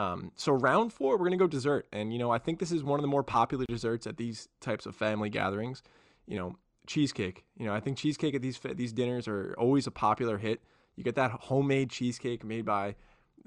[0.00, 1.86] Um, so round four, we're to go dessert.
[1.92, 4.48] And, you know, I think this is one of the more popular desserts at these
[4.60, 5.82] types of family gatherings.
[6.26, 7.44] You know, cheesecake.
[7.58, 10.60] You know, I think cheesecake at these these dinners are always a popular hit.
[10.96, 12.94] You get that homemade cheesecake made by,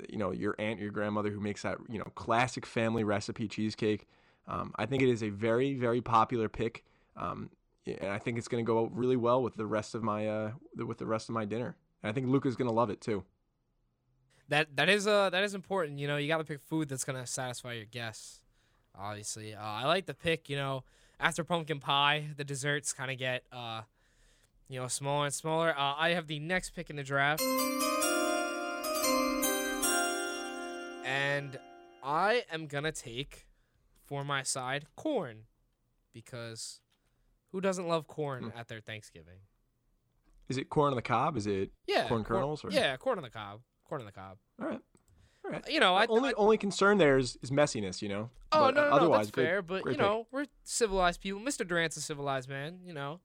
[0.09, 4.07] you know, your aunt, your grandmother who makes that, you know, classic family recipe cheesecake.
[4.47, 6.83] Um, I think it is a very, very popular pick.
[7.17, 7.49] Um,
[7.85, 10.99] and I think it's to go really well with the rest of my uh, with
[10.99, 11.75] the rest of my dinner.
[12.03, 13.23] And I think Luka's to love it too.
[14.53, 15.97] That that is uh that is important.
[15.97, 18.41] You know, you got to pick food that's gonna satisfy your guests.
[18.95, 20.47] Obviously, uh, I like the pick.
[20.47, 20.83] You know,
[21.19, 23.81] after pumpkin pie, the desserts kind of get uh,
[24.69, 25.71] you know, smaller and smaller.
[25.75, 27.41] Uh, I have the next pick in the draft,
[31.03, 31.57] and
[32.03, 33.47] I am gonna take
[34.05, 35.45] for my side corn,
[36.13, 36.79] because
[37.51, 38.57] who doesn't love corn Hmm.
[38.59, 39.39] at their Thanksgiving?
[40.47, 41.37] Is it corn on the cob?
[41.37, 42.63] Is it Yeah, corn kernels?
[42.63, 42.69] Or?
[42.69, 43.61] Yeah, corn on the cob.
[43.93, 44.37] Corn on the cob.
[44.59, 44.79] All right.
[45.45, 45.63] All right.
[45.69, 48.01] You know, I only I, only concern there is, is messiness.
[48.01, 48.29] You know.
[48.51, 49.61] Oh But, no, no, no, otherwise, that's great- fair.
[49.61, 49.99] But you pick.
[49.99, 51.39] know, we're civilized people.
[51.41, 51.67] Mr.
[51.67, 52.79] Durant's a civilized man.
[52.83, 53.19] You know,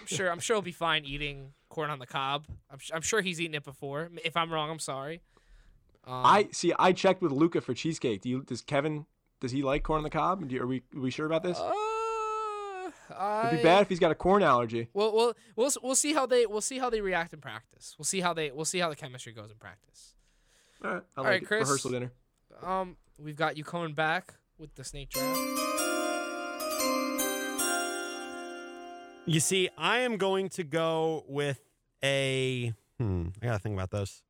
[0.00, 0.30] I'm sure.
[0.30, 2.46] I'm sure he'll be fine eating corn on the cob.
[2.70, 4.10] I'm, I'm sure he's eaten it before.
[4.24, 5.20] If I'm wrong, I'm sorry.
[6.06, 6.72] Um, I see.
[6.78, 8.22] I checked with Luka for cheesecake.
[8.22, 8.42] Do you?
[8.42, 9.04] Does Kevin?
[9.40, 10.48] Does he like corn on the cob?
[10.48, 10.82] Do you- Are we?
[10.96, 11.58] Are we sure about this?
[11.58, 11.70] Uh,
[13.18, 14.88] It'd be bad if he's got a corn allergy.
[14.92, 17.94] Well, we'll we'll we'll see how they we'll see how they react in practice.
[17.98, 20.14] We'll see how they we'll see how the chemistry goes in practice.
[20.84, 21.02] All right.
[21.16, 21.46] I All like right.
[21.46, 21.62] Chris.
[21.62, 22.12] Rehearsal dinner.
[22.62, 25.38] Um, we've got you coming back with the snake draft.
[29.28, 31.60] You see, I am going to go with
[32.02, 32.72] a.
[32.98, 34.22] Hmm, I gotta think about this.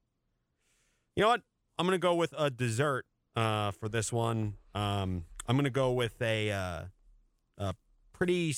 [1.15, 1.43] You know what?
[1.79, 3.05] I'm gonna go with a dessert
[3.37, 4.55] uh, for this one.
[4.75, 6.83] Um, I'm gonna go with a, uh,
[7.59, 7.75] a
[8.17, 8.55] pretty.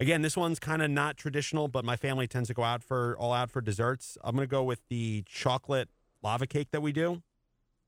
[0.00, 3.16] Again, this one's kind of not traditional, but my family tends to go out for
[3.18, 4.18] all out for desserts.
[4.24, 5.88] I'm gonna go with the chocolate
[6.22, 7.22] lava cake that we do.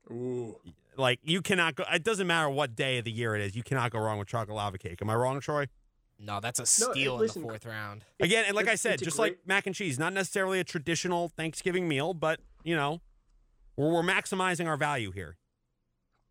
[0.09, 0.55] Ooh.
[0.95, 1.83] Like you cannot go.
[1.91, 3.55] It doesn't matter what day of the year it is.
[3.55, 4.99] You cannot go wrong with chocolate lava cake.
[5.01, 5.67] Am I wrong, Troy?
[6.19, 8.03] No, that's a No, steal in the fourth round.
[8.19, 11.29] Again, and like I said, just great- like mac and cheese, not necessarily a traditional
[11.29, 13.01] Thanksgiving meal, but you know,
[13.75, 15.37] we're, we're maximizing our value here.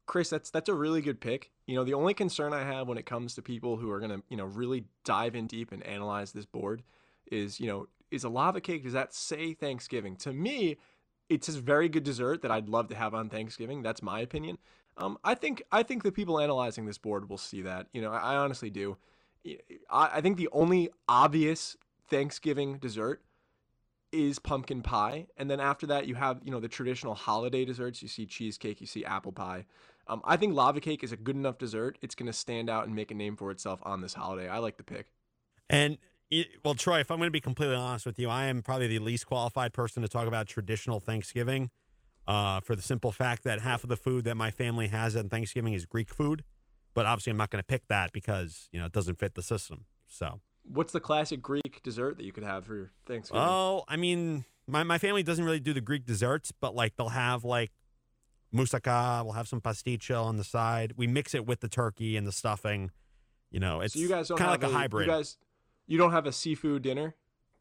[0.06, 1.50] Chris, that's that's a really good pick.
[1.66, 4.22] You know, the only concern I have when it comes to people who are gonna,
[4.28, 6.82] you know, really dive in deep and analyze this board
[7.30, 10.16] is, you know, is a lava cake, does that say Thanksgiving?
[10.18, 10.76] To me,
[11.28, 13.82] it's a very good dessert that I'd love to have on Thanksgiving.
[13.82, 14.58] That's my opinion.
[14.96, 17.86] Um, I think I think the people analyzing this board will see that.
[17.92, 18.96] You know, I, I honestly do.
[19.90, 21.76] I, I think the only obvious
[22.08, 23.22] Thanksgiving dessert
[24.12, 28.00] is pumpkin pie, and then after that you have you know the traditional holiday desserts.
[28.02, 29.66] You see cheesecake, you see apple pie.
[30.08, 31.98] Um, I think lava cake is a good enough dessert.
[32.00, 34.48] It's going to stand out and make a name for itself on this holiday.
[34.48, 35.12] I like the pick.
[35.68, 35.98] And
[36.30, 38.86] it, well, Troy, if I'm going to be completely honest with you, I am probably
[38.86, 41.70] the least qualified person to talk about traditional Thanksgiving.
[42.28, 45.28] Uh, for the simple fact that half of the food that my family has on
[45.28, 46.42] Thanksgiving is Greek food,
[46.92, 49.42] but obviously I'm not going to pick that because you know it doesn't fit the
[49.42, 49.84] system.
[50.08, 53.46] So, What's the classic Greek dessert that you could have for Thanksgiving?
[53.46, 57.10] oh, I mean, my my family doesn't really do the Greek desserts, but like they'll
[57.10, 57.70] have like
[58.54, 60.94] moussaka, we'll have some pasticcio on the side.
[60.96, 62.90] We mix it with the turkey and the stuffing.
[63.50, 65.06] You know, it's so you guys kind of like a hybrid.
[65.06, 65.36] You guys,
[65.86, 67.14] you don't have a seafood dinner.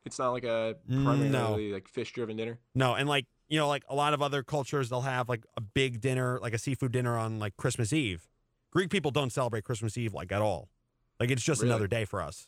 [0.03, 1.03] It's not like a Mm, No.
[1.05, 2.59] primarily like fish driven dinner.
[2.73, 5.61] No, and like you know, like a lot of other cultures, they'll have like a
[5.61, 8.27] big dinner, like a seafood dinner on like Christmas Eve.
[8.71, 10.69] Greek people don't celebrate Christmas Eve like at all.
[11.19, 11.71] Like it's just Really?
[11.71, 12.47] another day for us.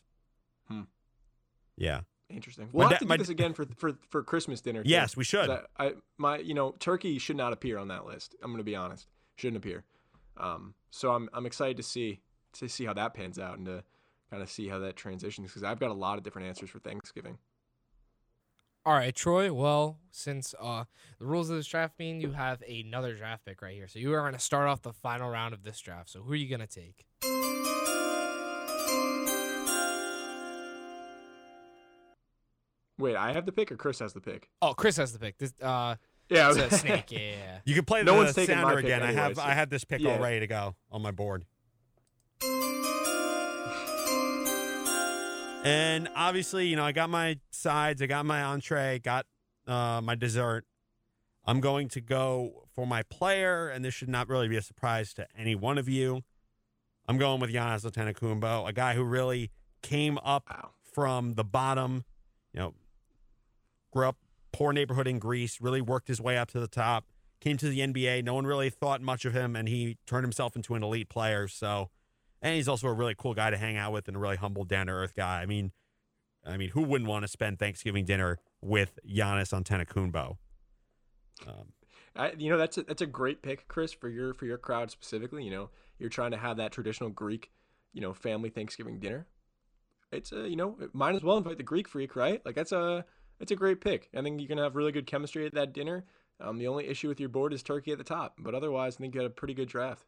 [0.67, 0.81] Hmm.
[1.77, 2.01] Yeah.
[2.29, 2.69] Interesting.
[2.73, 4.83] We'll My have da- to my do this again for for for Christmas dinner.
[4.83, 4.89] too.
[4.89, 5.49] Yes, we should.
[5.49, 8.35] I, I my you know turkey should not appear on that list.
[8.43, 9.85] I'm gonna be honest, shouldn't appear.
[10.35, 12.19] Um, so I'm I'm excited to see
[12.53, 13.83] to see how that pans out and to
[14.29, 16.79] kind of see how that transitions because I've got a lot of different answers for
[16.79, 17.37] Thanksgiving.
[18.85, 19.51] All right, Troy.
[19.53, 20.85] Well, since uh,
[21.19, 24.13] the rules of this draft mean you have another draft pick right here, so you
[24.13, 26.09] are going to start off the final round of this draft.
[26.09, 27.05] So who are you going to take?
[32.99, 34.49] Wait, I have the pick or Chris has the pick?
[34.61, 35.37] Oh, Chris has the pick.
[35.37, 35.95] This uh,
[36.29, 37.11] Yeah, it's a snake.
[37.11, 37.57] Yeah, yeah, yeah.
[37.65, 39.03] You can play No the one's taking my sounder pick again.
[39.03, 40.13] I have so- I had this pick Yeah.
[40.15, 41.45] all ready to go on my board.
[45.63, 49.25] And obviously, you know, I got my sides, I got my entree, got
[49.67, 50.63] uh, my dessert.
[51.45, 55.13] I'm going to go for my player, and this should not really be a surprise
[55.15, 56.21] to any one of you.
[57.07, 60.69] I'm going with Giannis Antetokounmpo, a guy who really came up Wow.
[60.93, 62.05] from the bottom.
[62.53, 62.73] You know,
[63.97, 64.17] grew up
[64.51, 67.05] poor neighborhood in Greece, really worked his way up to the top,
[67.41, 68.23] came to the NBA.
[68.23, 71.47] No one really thought much of him, and he turned himself into an elite player.
[71.47, 71.89] So,
[72.41, 74.65] and he's also a really cool guy to hang out with and a really humble,
[74.65, 75.41] down to earth guy.
[75.41, 75.71] I mean,
[76.45, 80.37] I mean, who wouldn't want to spend Thanksgiving dinner with Giannis Antetokounmpo?
[81.47, 81.73] Um,
[82.15, 84.91] I, you know that's a, that's a great pick, Chris, for your for your crowd
[84.91, 85.43] specifically.
[85.43, 87.51] You know, you're trying to have that traditional Greek,
[87.93, 89.27] you know, family Thanksgiving dinner.
[90.11, 92.43] It's a you know, might as well invite the Greek freak, right?
[92.45, 93.05] Like that's a
[93.39, 94.09] it's a great pick.
[94.15, 96.05] I think you can have really good chemistry at that dinner.
[96.39, 98.99] Um, the only issue with your board is turkey at the top, but otherwise, I
[98.99, 100.05] think you had a pretty good draft.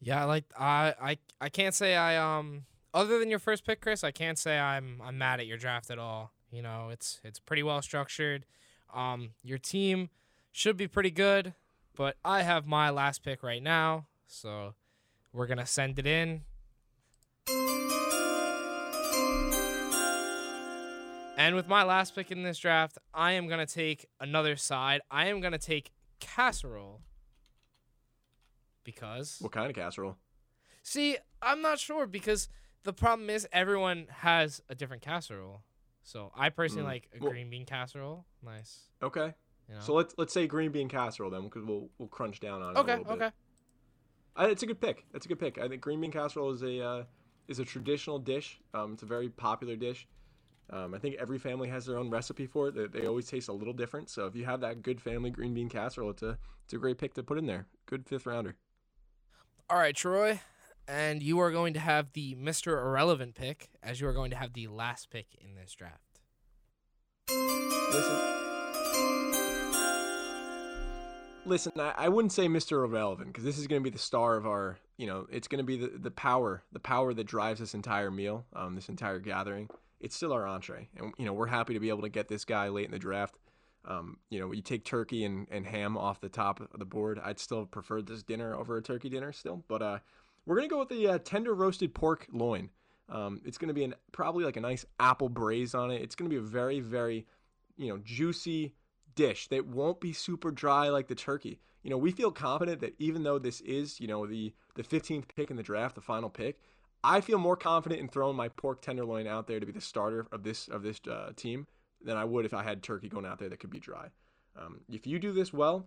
[0.00, 3.80] Yeah, I like I I I can't say I um other than your first pick,
[3.80, 6.32] Chris, I can't say I'm I'm mad at your draft at all.
[6.50, 8.44] You know, it's it's pretty well structured.
[8.92, 10.10] Um, your team
[10.50, 11.54] should be pretty good,
[11.96, 14.74] but I have my last pick right now, so
[15.32, 16.42] we're gonna send it in.
[21.42, 25.00] And with my last pick in this draft, I am gonna take another side.
[25.10, 27.02] I am gonna take casserole
[28.84, 30.18] because What kind of casserole?
[30.84, 32.48] See, I'm not sure because
[32.84, 35.64] the problem is everyone has a different casserole.
[36.04, 36.86] So I personally Mm.
[36.86, 38.24] like a Well- green bean casserole.
[38.40, 38.90] Nice.
[39.02, 39.34] Okay,
[39.68, 39.80] You know?
[39.80, 42.78] so let's let's say green bean casserole then, because we'll we'll crunch down on it
[42.78, 43.32] okay, a little bit.
[44.36, 44.52] okay.
[44.52, 45.06] It's a good pick.
[45.10, 45.58] That's a good pick.
[45.58, 47.04] I think green bean casserole is a uh,
[47.48, 48.60] is a traditional dish.
[48.74, 50.06] Um, it's a very popular dish.
[50.72, 52.74] Um, I think every family has their own recipe for it.
[52.74, 54.08] They, they always taste a little different.
[54.08, 56.96] So if you have that good family green bean casserole, it's a it's a great
[56.98, 57.66] pick to put in there.
[57.86, 58.56] Good fifth rounder.
[59.68, 60.40] All right, Troy.
[60.88, 62.72] And you are going to have the Mr.
[62.72, 66.20] Irrelevant pick as you are going to have the last pick in this draft.
[67.30, 68.32] Listen.
[71.44, 72.84] Listen, I, I wouldn't say Mr.
[72.84, 75.58] Irrelevant because this is going to be the star of our, you know, it's going
[75.58, 79.18] to be the, the power, the power that drives this entire meal, um, this entire
[79.18, 79.68] gathering.
[80.02, 80.88] It's still our entree.
[80.96, 82.98] And, you know, we're happy to be able to get this guy late in the
[82.98, 83.38] draft.
[83.84, 87.20] Um, you know, you take turkey and, and ham off the top of the board.
[87.24, 89.64] I'd still prefer this dinner over a turkey dinner still.
[89.68, 89.98] But uh,
[90.44, 92.70] we're to go with the uh, tender roasted pork loin.
[93.08, 96.02] Um, it's to be an probably like a nice apple braise on it.
[96.02, 97.26] It's to be a very, very,
[97.76, 98.74] you know, juicy
[99.14, 101.60] dish that won't be super dry like the turkey.
[101.82, 105.24] You know, we feel confident that even though this is, you know, the the 15th
[105.34, 106.58] pick in the draft, the final pick,
[107.04, 110.26] I feel more confident in throwing my pork tenderloin out there to be the starter
[110.30, 111.66] of this of this uh, team
[112.04, 114.08] than I would if I had turkey going out there that could be dry.
[114.56, 115.86] Um, if you do this well,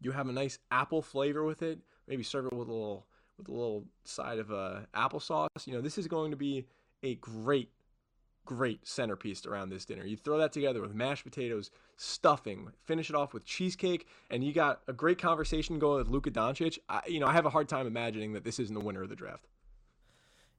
[0.00, 1.78] you have a nice apple flavor with it.
[2.08, 3.06] Maybe serve it with a little
[3.38, 5.66] with a little side of uh, applesauce.
[5.66, 6.66] You know, this is going to be
[7.02, 7.70] a great,
[8.44, 10.04] great centerpiece around this dinner.
[10.04, 14.52] You throw that together with mashed potatoes, stuffing, finish it off with cheesecake, and you
[14.52, 16.78] got a great conversation going with Luka Doncic.
[16.88, 19.08] I, you know, I have a hard time imagining that this isn't the winner of
[19.08, 19.46] the draft.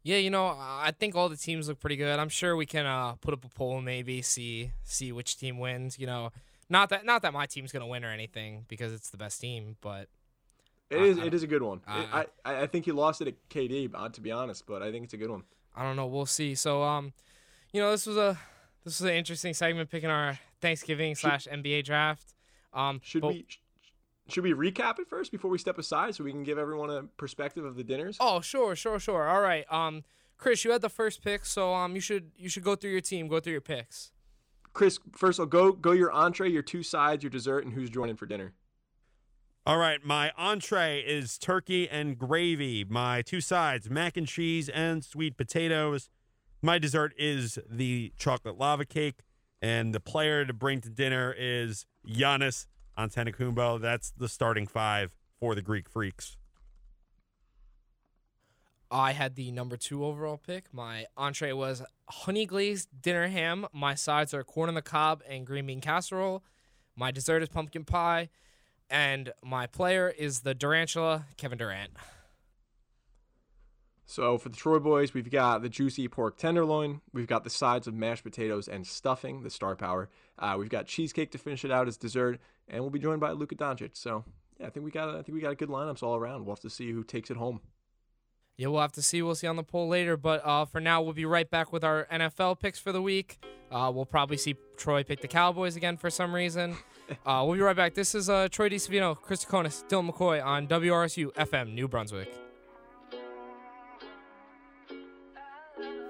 [0.05, 2.19] Yeah, you know, I think all the teams look pretty good.
[2.19, 5.97] I'm sure we can uh, put up a poll, maybe see see which team wins.
[5.97, 6.31] You know,
[6.69, 9.77] not that not that my team's gonna win or anything because it's the best team,
[9.81, 10.07] but
[10.91, 11.81] it is it is a good one.
[11.87, 14.91] I, I I think he lost it at KD, uh, to be honest, but I
[14.91, 15.41] think it's a good one.
[15.75, 16.05] I don't know.
[16.05, 16.53] We'll see.
[16.53, 17.11] So um,
[17.73, 18.37] you know, this was a
[18.83, 22.35] this was an interesting segment picking our Thanksgiving slash NBA draft.
[22.73, 23.47] Um, should we
[24.27, 27.03] should we recap it first before we step aside so we can give everyone a
[27.17, 28.17] perspective of the dinners?
[28.19, 29.27] Oh, sure, sure, sure.
[29.27, 29.65] All right.
[29.71, 30.03] Um,
[30.38, 33.01] Chris, you had the first pick, so um, you should you should go through your
[33.01, 34.11] team, go through your picks.
[34.73, 37.89] Chris, first of all, go go your entree, your two sides, your dessert, and who's
[37.89, 38.53] joining for dinner.
[39.67, 42.83] All right, my entree is turkey and gravy.
[42.83, 46.09] My two sides, mac and cheese and sweet potatoes.
[46.61, 49.21] My dessert is the chocolate lava cake,
[49.61, 53.79] and the player to bring to dinner is Giannis Antetokounmpo.
[53.81, 56.38] That's the starting five for the Greek Freaks.
[58.91, 60.73] I had the number two overall pick.
[60.73, 63.65] My entree was honey glazed dinner ham.
[63.73, 66.43] My sides are corn on the cob and green bean casserole.
[66.95, 68.29] My dessert is pumpkin pie.
[68.89, 71.91] And my player is the Durantula, Kevin Durant.
[74.05, 77.01] So for the Troy boys, we've got the juicy pork tenderloin.
[77.12, 80.10] We've got the sides of mashed potatoes and stuffing, the star power.
[80.38, 83.32] Uh, we've got cheesecake to finish it out as dessert, and we'll be joined by
[83.32, 83.91] Luka Doncic.
[83.93, 84.23] So
[84.60, 86.45] yeah, I think we got I think we got a good lineups all around.
[86.45, 87.62] We'll have to see who takes it home.
[88.58, 89.21] Yeah, we'll have to see.
[89.21, 90.15] We'll see on the poll later.
[90.15, 93.43] But uh, for now, we'll be right back with our NFL picks for the week.
[93.69, 96.75] Uh, we'll probably see Troy pick the Cowboys again for some reason.
[97.23, 97.93] Uh, we'll be right back.
[97.93, 102.34] This is uh, Troy DeSavino, Chris Tsakonas, Dylan McCoy on WRSU FM New Brunswick.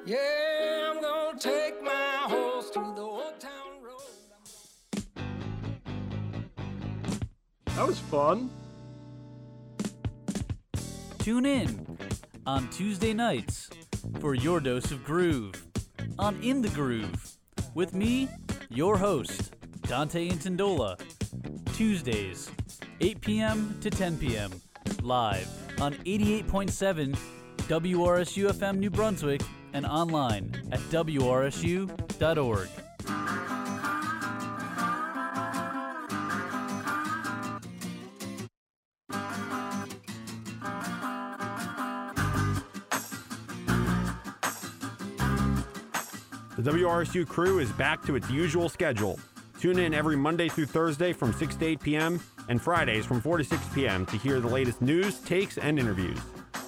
[0.05, 2.04] Yeah, I'm gonna take my
[7.75, 8.49] That was fun.
[11.19, 11.97] Tune in
[12.45, 13.69] on Tuesday nights
[14.21, 15.61] for your dose of groove
[16.17, 17.35] on In the Groove
[17.73, 18.29] with me,
[18.69, 20.97] your host, Dante Intandola.
[21.75, 22.49] Tuesdays,
[23.01, 23.77] 8 p.m.
[23.81, 24.51] to 10 p.m.
[25.01, 25.49] live
[25.81, 27.17] on 88.7
[27.57, 29.41] WRSU FM New Brunswick
[29.73, 32.69] and online at WRSU.org.
[46.65, 49.19] WRSU crew is back to its usual schedule.
[49.59, 52.19] Tune in every Monday through Thursday from 6 to 8 p.m.
[52.49, 54.03] and Fridays from 4 to 6 p.m.
[54.07, 56.17] to hear the latest news, takes, and interviews.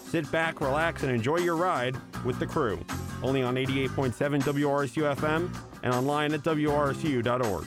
[0.05, 2.79] Sit back, relax, and enjoy your ride with the crew.
[3.23, 5.49] Only on 88.7 WRSU FM
[5.81, 7.65] and online at WRSU.org.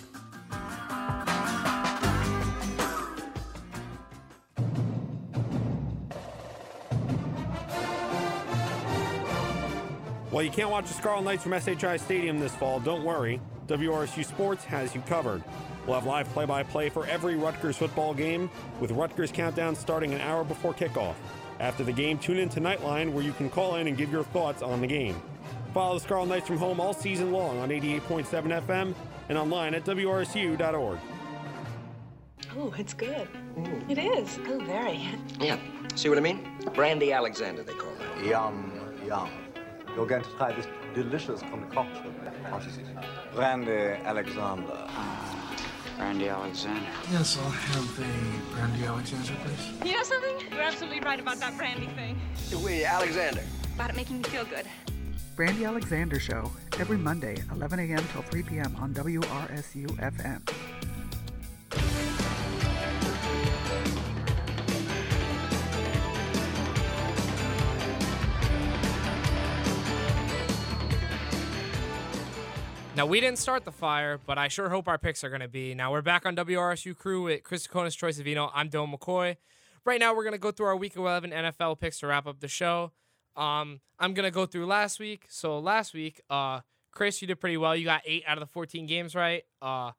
[10.41, 13.43] While you can't watch the Scarlet Knights from SHI Stadium this fall, don't worry.
[13.67, 15.45] WRSU Sports has you covered.
[15.85, 18.49] We'll have live play by play for every Rutgers football game,
[18.81, 21.15] with Rutgers Countdown starting an hour before kickoff.
[21.59, 24.25] After the game, tune in to Nightline where you can call in and give your
[24.25, 25.21] thoughts on the game.
[25.75, 28.25] Follow the Scarlet Knights from home all season long on 88.7
[28.63, 28.95] FM
[29.29, 30.99] and online at WRSU.org.
[32.57, 33.29] Oh, it's good.
[33.59, 33.91] Mm.
[33.91, 34.39] It is.
[34.47, 35.07] Oh, very.
[35.39, 35.59] Yeah.
[35.97, 36.49] See what I mean?
[36.73, 38.25] Brandy Alexander, they call her.
[38.25, 38.73] Yum,
[39.07, 39.29] yum.
[39.97, 42.15] You're going to try this delicious concoction,
[42.51, 42.73] aren't you?
[43.35, 43.73] Brandy
[44.05, 44.89] Alexander.
[45.97, 46.87] Brandy Alexander.
[47.13, 49.87] Yes, I'll have the brandy Alexander, please.
[49.87, 50.37] You know something?
[50.51, 52.19] You're absolutely right about that brandy thing.
[52.65, 53.43] We, Alexander.
[53.75, 54.67] About it making me feel good.
[55.37, 58.05] Brandy Alexander Show, every Monday, 11 a.m.
[58.13, 58.77] till 3 p.m.
[58.79, 60.90] on WRSU FM.
[73.01, 75.49] Now we didn't start the fire, but I sure hope our picks are going to
[75.49, 75.75] be.
[75.75, 78.51] Now we're back on WRSU crew with Chris Tsakonas, Troy Savino.
[78.53, 79.39] I'm Dylan McCoy.
[79.87, 82.41] Right now we're going to go through our Week 11 NFL picks to wrap up
[82.41, 82.93] the show.
[83.37, 85.25] Um, I'm going to go through last week.
[85.31, 87.75] So last week, uh, Chris, you did pretty well.
[87.75, 89.45] You got eight out of the 14 games right.
[89.63, 89.93] Uh,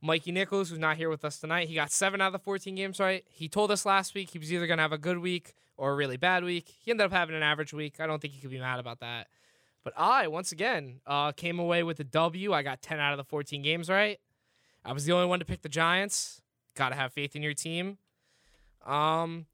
[0.00, 2.72] Mikey Nichols, who's not here with us tonight, he got seven out of the 14
[2.76, 3.24] games right.
[3.28, 5.90] He told us last week he was either going to have a good week or
[5.90, 6.72] a really bad week.
[6.84, 7.98] He ended up having an average week.
[7.98, 9.26] I don't think he could be mad about that.
[9.84, 12.52] But I, once again, uh, came away with a W.
[12.54, 14.18] I got 10 out of the 14 games right.
[14.84, 16.40] I was the only one to pick the Giants.
[16.74, 17.98] Got to have faith in your team.
[18.84, 19.46] Um,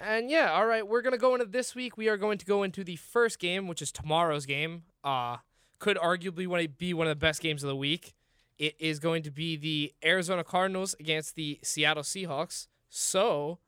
[0.00, 1.96] and yeah, all right, we're gonna go into this week.
[1.96, 4.82] We are going to go into the first game, which is tomorrow's game.
[5.04, 5.36] Uh,
[5.78, 8.14] could arguably be one of the best games of the week.
[8.58, 12.68] It is going to be the Arizona Cardinals against the Seattle Seahawks.
[12.88, 13.58] So,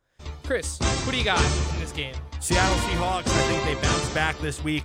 [0.44, 1.38] Chris, who do you got
[1.74, 2.14] in this game?
[2.40, 4.84] Seattle Seahawks, I think they bounced back this week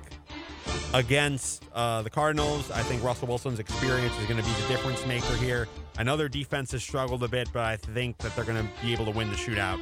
[0.93, 2.72] against uh, the Cardinals.
[2.72, 5.67] I think Russell Wilson's experience is going to be the difference maker here.
[5.97, 8.70] I know their defense has struggled a bit, but I think that they're going to
[8.82, 9.80] be able to win the shootout.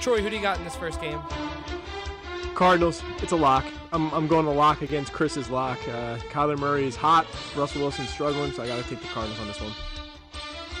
[0.00, 1.20] Troy, who do you got in this first game?
[2.54, 3.02] Cardinals.
[3.18, 3.64] It's a lock.
[3.92, 5.78] I'm, I'm going to lock against Chris's lock.
[5.88, 7.26] Uh, Kyler Murray is hot.
[7.56, 9.72] Russell Wilson's struggling, so I got to take the Cardinals on this one.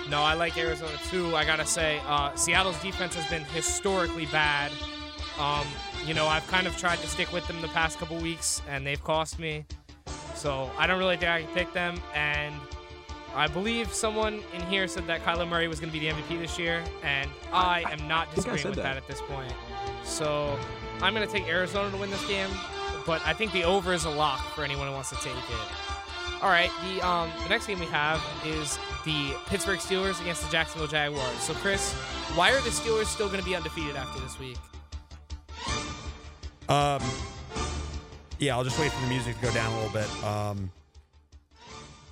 [0.08, 1.34] No, I like Arizona too.
[1.34, 4.70] I gotta say, uh, Seattle's defense has been historically bad.
[5.38, 5.66] Um,
[6.06, 8.86] you know, I've kind of tried to stick with them the past couple weeks, and
[8.86, 9.64] they've cost me.
[10.34, 12.00] So I don't really think I can pick them.
[12.14, 12.54] And
[13.34, 16.40] I believe someone in here said that Kyler Murray was going to be the MVP
[16.40, 18.82] this year, and I, I am not disagreeing with that.
[18.82, 19.52] that at this point.
[20.04, 20.58] So
[21.02, 22.48] I'm going to take Arizona to win this game,
[23.04, 26.42] but I think the over is a lock for anyone who wants to take it.
[26.42, 30.50] All right, the um, the next game we have is the Pittsburgh Steelers against the
[30.50, 31.38] Jacksonville Jaguars.
[31.40, 31.94] So, Chris,
[32.34, 34.58] why are the Steelers still going to be undefeated after this week?
[36.68, 37.02] Um,
[38.38, 40.24] yeah, I'll just wait for the music to go down a little bit.
[40.24, 40.70] Um,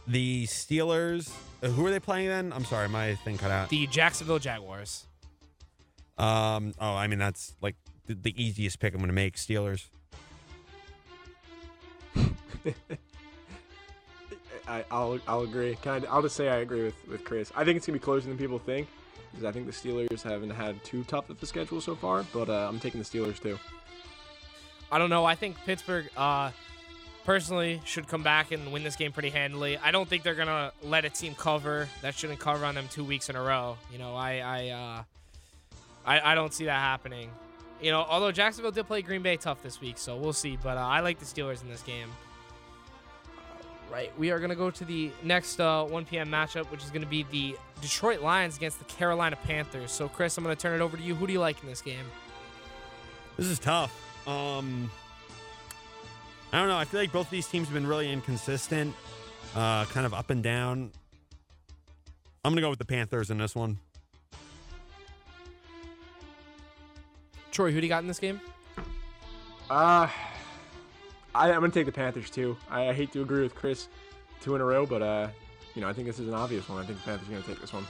[0.06, 1.32] the Steelers,
[1.62, 2.52] uh, who are they playing then?
[2.52, 3.68] I'm sorry, my thing cut out.
[3.68, 5.06] The Jacksonville Jaguars.
[6.16, 7.74] Um, oh, I mean that's like
[8.06, 9.36] the, the easiest pick I'm going to make.
[9.36, 9.86] Steelers.
[14.66, 15.76] I, will I'll agree.
[15.82, 17.52] Can I, I'll just say I agree with, with Chris.
[17.54, 18.88] I think it's gonna be closer than people think
[19.30, 22.24] because I think the Steelers haven't had too tough of a schedule so far.
[22.32, 23.58] But uh, I'm taking the Steelers too.
[24.94, 25.24] I don't know.
[25.24, 26.52] I think Pittsburgh, uh,
[27.24, 29.76] personally, should come back and win this game pretty handily.
[29.76, 33.02] I don't think they're gonna let a team cover that shouldn't cover on them two
[33.02, 33.76] weeks in a row.
[33.90, 35.02] You know, I I uh,
[36.06, 37.30] I, I don't see that happening.
[37.82, 40.56] You know, although Jacksonville did play Green Bay tough this week, so we'll see.
[40.62, 42.10] But uh, I like the Steelers in this game
[43.94, 46.28] right, we are going to go to the next uh, 1 p.m.
[46.28, 49.92] matchup, which is going to be the Detroit Lions against the Carolina Panthers.
[49.92, 51.14] So, Chris, I'm going to turn it over to you.
[51.14, 52.04] Who do you like in this game?
[53.36, 54.13] This is tough.
[54.26, 54.90] Um,
[56.52, 56.76] I don't know.
[56.76, 58.94] I feel like both of these teams have been really inconsistent,
[59.54, 60.90] uh, kind of up and down.
[62.44, 63.78] I'm going to go with the Panthers in this one.
[67.50, 68.40] Troy, who do you got in this game?
[69.70, 70.08] Uh,
[71.34, 72.56] I, am gonna take the Panthers too.
[72.68, 73.88] I, I, hate to agree with Chris,
[74.40, 75.28] two in a row, but uh,
[75.74, 76.82] you know I think this is an obvious one.
[76.82, 77.86] I think the Panthers are gonna take this one.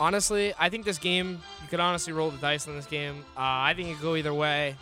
[0.00, 3.24] Honestly, I think this game you could honestly roll the dice on this game.
[3.36, 4.76] Uh, I think it could go either way.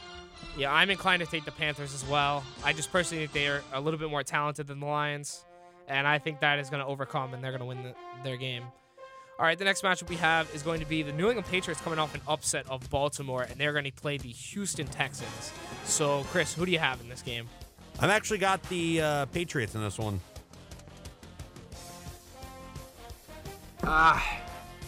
[0.57, 2.45] Yeah, I'm inclined to take the Panthers as well.
[2.65, 5.45] I just personally think they are a little bit more talented than the Lions,
[5.89, 8.37] and I think that is going to overcome and they're going to win the, their
[8.37, 8.63] game.
[9.39, 11.79] All right, the next matchup we have is going to be the New England Patriots
[11.83, 15.53] coming off an upset of Baltimore, and they're going to play the Houston Texans.
[15.85, 17.47] So, Chris, who do you have in this game?
[18.01, 20.21] I've actually got the uh, Patriots in this one.
[23.85, 24.46] Ah, uh,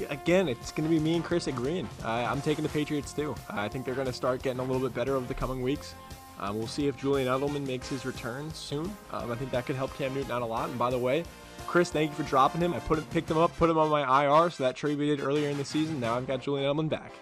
[0.09, 1.89] again, it's going to be me and Chris agreeing.
[2.05, 3.35] Uh, I'm taking the Patriots too.
[3.51, 5.95] I think they're going to start getting a little bit better over the coming weeks.
[6.41, 8.85] Um, we'll see if Julian Edelman makes his return soon.
[9.13, 10.69] Um, I think that could help Cam Newton out a lot.
[10.69, 11.25] And by the way,
[11.67, 12.73] Chris, thank you for dropping him.
[12.73, 14.51] I put him, picked him up, put him on my IR.
[14.51, 15.99] So that trade we did earlier in the season.
[15.99, 17.13] Now I've got Julian Edelman back.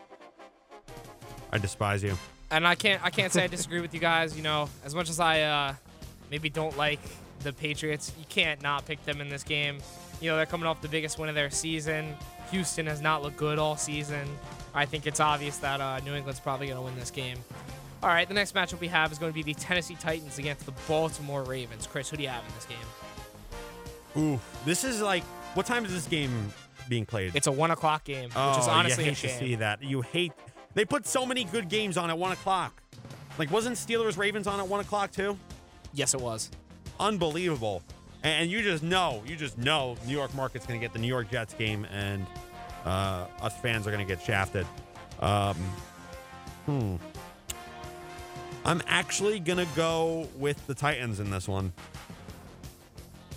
[1.52, 2.16] I despise you
[2.50, 4.36] and I can't I can't say I disagree with you guys.
[4.36, 5.74] You know, as much as I uh,
[6.30, 7.00] maybe don't like
[7.40, 9.78] the Patriots, you can't not pick them in this game.
[10.20, 12.14] You know, they're coming off the biggest win of their season.
[12.50, 14.26] Houston has not looked good all season.
[14.74, 17.38] I think it's obvious that uh, New England's probably going to win this game.
[18.02, 20.66] All right, the next matchup we have is going to be the Tennessee Titans against
[20.66, 21.86] the Baltimore Ravens.
[21.86, 24.22] Chris, who do you have in this game?
[24.22, 26.52] Ooh, this is like what time is this game
[26.88, 27.34] being played?
[27.34, 29.38] It's a one o'clock game, oh, which is honestly you hate a shame.
[29.38, 29.82] to see that.
[29.82, 30.32] You hate
[30.76, 32.82] they put so many good games on at one o'clock.
[33.38, 35.38] Like, wasn't Steelers Ravens on at one o'clock too?
[35.94, 36.50] Yes, it was.
[37.00, 37.82] Unbelievable.
[38.26, 41.06] And you just know, you just know New York market's going to get the New
[41.06, 42.26] York Jets game, and
[42.84, 44.66] uh, us fans are going to get shafted.
[45.20, 45.54] Um,
[46.66, 46.96] hmm.
[48.64, 51.72] I'm actually going to go with the Titans in this one.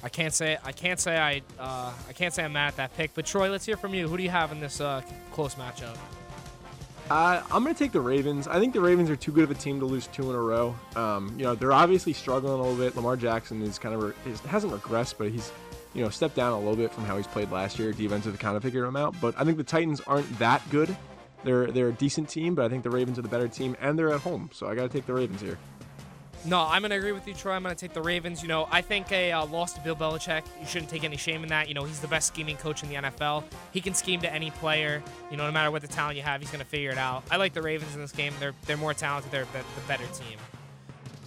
[0.01, 2.97] I can't say I can't say I uh, I can't say I'm mad at that
[2.97, 3.13] pick.
[3.13, 4.07] But Troy, let's hear from you.
[4.07, 5.97] Who do you have in this uh, close matchup?
[7.09, 8.47] Uh, I'm going to take the Ravens.
[8.47, 10.39] I think the Ravens are too good of a team to lose two in a
[10.39, 10.75] row.
[10.95, 12.95] Um, you know, they're obviously struggling a little bit.
[12.95, 15.51] Lamar Jackson is kind of is, hasn't regressed, but he's
[15.95, 17.91] you know stepped down a little bit from how he's played last year.
[17.93, 20.95] Defensive kind of figured him out, but I think the Titans aren't that good.
[21.43, 23.97] They're they're a decent team, but I think the Ravens are the better team, and
[23.97, 25.57] they're at home, so I got to take the Ravens here.
[26.45, 27.51] No, I'm going to agree with you, Troy.
[27.51, 28.41] I'm going to take the Ravens.
[28.41, 31.43] You know, I think a uh, loss to Bill Belichick, you shouldn't take any shame
[31.43, 31.67] in that.
[31.67, 33.43] You know, he's the best scheming coach in the NFL.
[33.71, 35.03] He can scheme to any player.
[35.29, 37.23] You know, no matter what the talent you have, he's going to figure it out.
[37.29, 38.33] I like the Ravens in this game.
[38.39, 39.31] They're they're more talented.
[39.31, 40.37] They're the better team.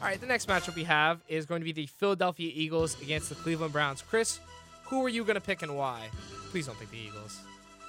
[0.01, 3.29] All right, the next matchup we have is going to be the Philadelphia Eagles against
[3.29, 4.03] the Cleveland Browns.
[4.03, 4.41] Chris,
[4.85, 6.09] who are you going to pick and why?
[6.51, 7.39] Please don't pick the Eagles.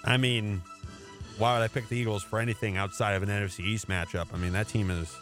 [0.04, 0.62] I mean,
[1.38, 4.28] why would I pick the Eagles for anything outside of an NFC East matchup?
[4.34, 5.16] I mean, that team is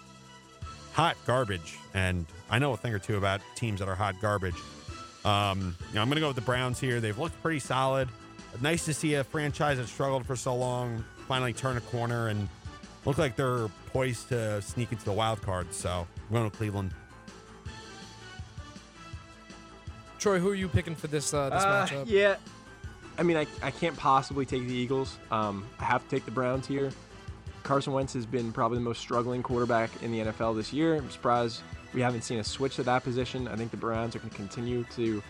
[0.94, 4.56] hot garbage, and I know a thing or two about teams that are hot garbage.
[5.24, 7.00] Um, you know, I'm going to go with the Browns here.
[7.00, 8.10] They've looked pretty solid.
[8.60, 12.50] Nice to see a franchise that struggled for so long finally turn a corner and
[13.06, 15.74] look like they're poised to sneak into the wild card.
[15.74, 16.92] So I'm going to Cleveland.
[20.20, 22.04] Troy, who are you picking for this uh, this Uh, matchup?
[22.08, 22.36] Yeah,
[23.18, 25.18] I mean, I, I can't possibly take the Eagles.
[25.32, 26.92] Um, I have to take the Browns here.
[27.64, 30.96] Carson Wentz has been probably the most struggling quarterback in the NFL this year.
[30.96, 31.62] I'm surprised
[31.94, 33.48] we haven't seen a switch to that position.
[33.48, 35.22] I think the Browns are going to continue to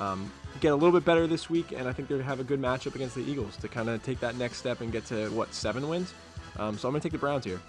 [0.00, 0.30] um,
[0.60, 2.44] get a little bit better this week, and I think they're going to have a
[2.44, 5.28] good matchup against the Eagles to kind of take that next step and get to,
[5.30, 6.12] what, seven wins?
[6.58, 7.60] Um, so I'm going to take the Browns here.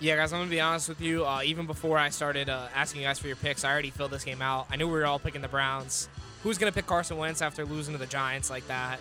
[0.00, 1.24] Yeah, guys, I'm gonna be honest with you.
[1.24, 4.10] Uh, even before I started uh, asking you guys for your picks, I already filled
[4.10, 4.66] this game out.
[4.70, 6.08] I knew we were all picking the Browns.
[6.42, 8.98] Who's gonna pick Carson Wentz after losing to the Giants like that?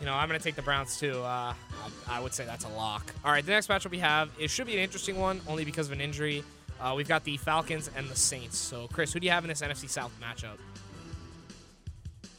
[0.00, 1.20] You know, I'm gonna take the Browns too.
[1.22, 3.12] Uh, I, I would say that's a lock.
[3.24, 5.86] All right, the next matchup we have it should be an interesting one, only because
[5.86, 6.44] of an injury.
[6.80, 8.56] Uh, we've got the Falcons and the Saints.
[8.56, 10.58] So, Chris, who do you have in this NFC South matchup?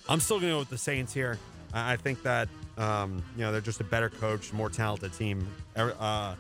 [0.08, 1.38] I'm still going to go with the Saints here.
[1.74, 2.48] I I think that
[2.78, 5.48] um, you know they're just a better coach, more talented team.
[5.76, 6.36] Uh,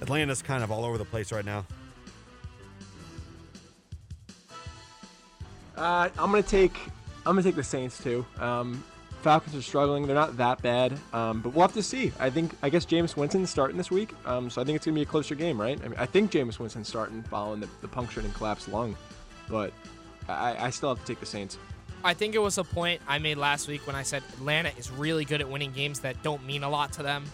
[0.00, 1.64] Atlanta's kind of all over the place right now.
[5.76, 6.76] Uh, I'm gonna take
[7.24, 8.26] I'm gonna take the Saints too.
[8.40, 8.82] Um,
[9.28, 12.12] Falcons are struggling; they're not that bad, um, but we'll have to see.
[12.18, 14.94] I think I guess Jameis Winston's starting this week, um, so I think it's gonna
[14.94, 15.78] be a closer game, right?
[15.84, 18.96] I, mean, I think Jameis Winston's starting following the, the punctured and collapsed lung,
[19.50, 19.74] but
[20.30, 21.58] I, I still have to take the Saints.
[22.02, 24.90] I think it was a point I made last week when I said Atlanta is
[24.90, 27.26] really good at winning games that don't mean a lot to them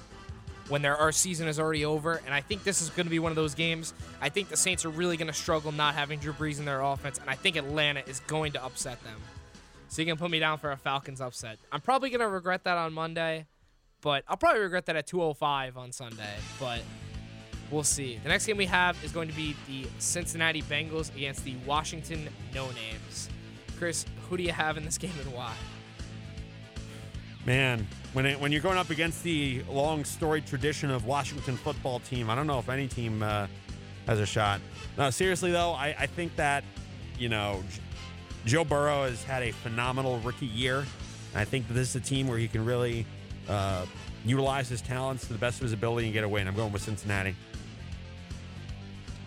[0.68, 2.20] when their our season is already over.
[2.24, 3.94] And I think this is going to be one of those games.
[4.20, 6.80] I think the Saints are really going to struggle not having Drew Brees in their
[6.80, 9.20] offense, and I think Atlanta is going to upset them.
[9.94, 11.56] So you can put me down for a Falcons upset.
[11.70, 13.46] I'm probably to regret that on Monday,
[14.00, 16.34] but I'll probably regret that at 2:05 on Sunday.
[16.58, 16.80] But
[17.70, 18.18] we'll see.
[18.20, 22.28] The next game we have is going to be the Cincinnati Bengals against the Washington
[22.52, 23.28] No Names.
[23.78, 25.54] Chris, who do you have in this game and why?
[27.46, 32.00] Man, when it, when you're going up against the long storied tradition of Washington football
[32.00, 33.46] team, I don't know if any team uh,
[34.08, 34.60] has a shot.
[34.98, 36.64] No, seriously though, I, I think that
[37.16, 37.62] you know
[38.46, 40.84] Joe Burrow has had a phenomenal rookie year.
[41.34, 43.06] I think this is a team where he can really
[43.48, 43.86] uh,
[44.24, 46.46] utilize his talents to the best of his ability and get a win.
[46.46, 47.34] I'm going with Cincinnati.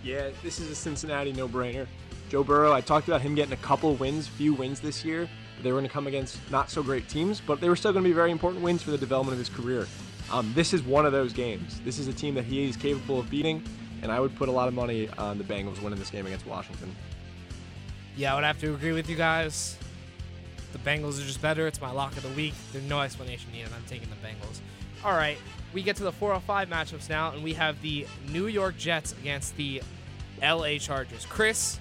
[0.04, 1.88] Yeah, this is a Cincinnati no-brainer.
[2.30, 5.28] Joe Burrow, I talked about him getting a couple wins, few wins this year.
[5.64, 8.04] They were going to come against not so great teams, but they were still going
[8.04, 9.88] to be very important wins for the development of his career.
[10.32, 11.82] Um, this is one of those games.
[11.84, 13.64] This is a team that he is capable of beating,
[14.04, 16.46] and I would put a lot of money on the Bengals winning this game against
[16.46, 16.96] Washington.
[18.18, 19.78] Yeah, I would have to agree with you guys.
[20.74, 21.68] The Bengals are just better.
[21.68, 22.56] It's my lock of the week.
[22.72, 23.70] There's no explanation needed.
[23.76, 24.60] I'm taking the Bengals.
[25.06, 25.38] All right,
[25.72, 29.56] we get to the 405 matchups now, and we have the New York Jets against
[29.56, 29.84] the
[30.42, 31.28] LA Chargers.
[31.28, 31.80] Chris,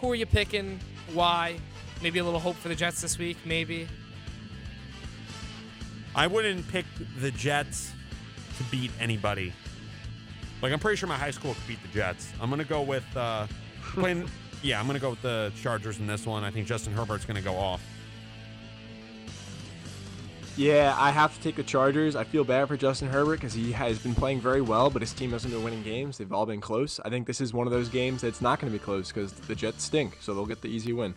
[0.00, 0.80] who are you picking?
[1.14, 1.56] Why?
[2.02, 3.86] Maybe a little hope for the Jets this week, maybe.
[6.16, 6.86] I wouldn't pick
[7.20, 7.92] the Jets
[8.58, 9.52] to beat anybody.
[10.60, 12.32] Like I'm pretty sure my high school could beat the Jets.
[12.40, 13.46] I'm gonna go with uh,
[13.92, 14.28] playing.
[14.62, 16.44] Yeah, I'm gonna go with the Chargers in this one.
[16.44, 17.82] I think Justin Herbert's gonna go off.
[20.56, 22.16] Yeah, I have to take the Chargers.
[22.16, 25.12] I feel bad for Justin Herbert because he has been playing very well, but his
[25.12, 26.18] team hasn't been winning games.
[26.18, 27.00] They've all been close.
[27.02, 29.32] I think this is one of those games that's not going to be close because
[29.32, 31.14] the Jets stink, so they'll get the easy win.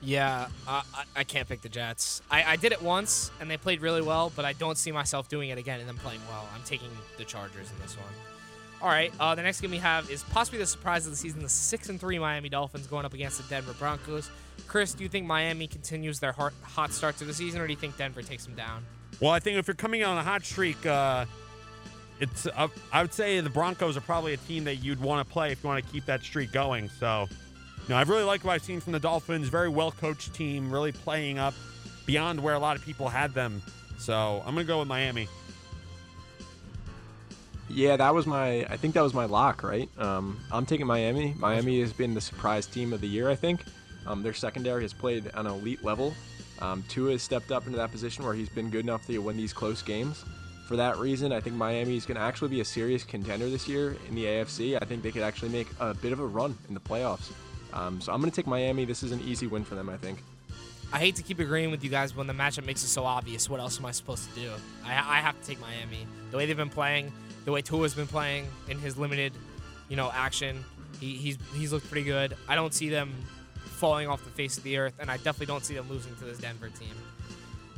[0.00, 0.82] Yeah, I,
[1.14, 2.22] I can't pick the Jets.
[2.30, 5.28] I, I did it once, and they played really well, but I don't see myself
[5.28, 6.48] doing it again and them playing well.
[6.54, 6.88] I'm taking
[7.18, 8.31] the Chargers in this one.
[8.82, 11.40] All right, uh, the next game we have is possibly the surprise of the season:
[11.40, 14.28] the six and three Miami Dolphins going up against the Denver Broncos.
[14.66, 17.72] Chris, do you think Miami continues their hot, hot start to the season, or do
[17.72, 18.84] you think Denver takes them down?
[19.20, 21.26] Well, I think if you're coming on a hot streak, uh,
[22.18, 25.32] it's uh, I would say the Broncos are probably a team that you'd want to
[25.32, 26.88] play if you want to keep that streak going.
[26.88, 29.48] So you know, I've really liked what I've seen from the Dolphins.
[29.48, 31.54] Very well coached team, really playing up
[32.04, 33.62] beyond where a lot of people had them.
[33.98, 35.28] So I'm gonna go with Miami.
[37.72, 38.66] Yeah, that was my.
[38.68, 39.88] I think that was my lock, right?
[39.98, 41.34] Um, I'm taking Miami.
[41.38, 43.30] Miami has been the surprise team of the year.
[43.30, 43.64] I think
[44.06, 46.14] um, their secondary has played on an elite level.
[46.60, 49.38] Um, Tua has stepped up into that position where he's been good enough to win
[49.38, 50.24] these close games.
[50.68, 53.66] For that reason, I think Miami is going to actually be a serious contender this
[53.66, 54.78] year in the AFC.
[54.80, 57.32] I think they could actually make a bit of a run in the playoffs.
[57.72, 58.84] Um, so I'm going to take Miami.
[58.84, 60.22] This is an easy win for them, I think.
[60.92, 63.48] I hate to keep agreeing with you guys when the matchup makes it so obvious.
[63.48, 64.50] What else am I supposed to do?
[64.84, 66.06] I, I have to take Miami.
[66.30, 67.10] The way they've been playing,
[67.44, 69.32] the way Tua's been playing in his limited,
[69.88, 70.62] you know, action,
[71.00, 72.36] he, he's he's looked pretty good.
[72.46, 73.12] I don't see them
[73.64, 76.24] falling off the face of the earth, and I definitely don't see them losing to
[76.24, 76.94] this Denver team.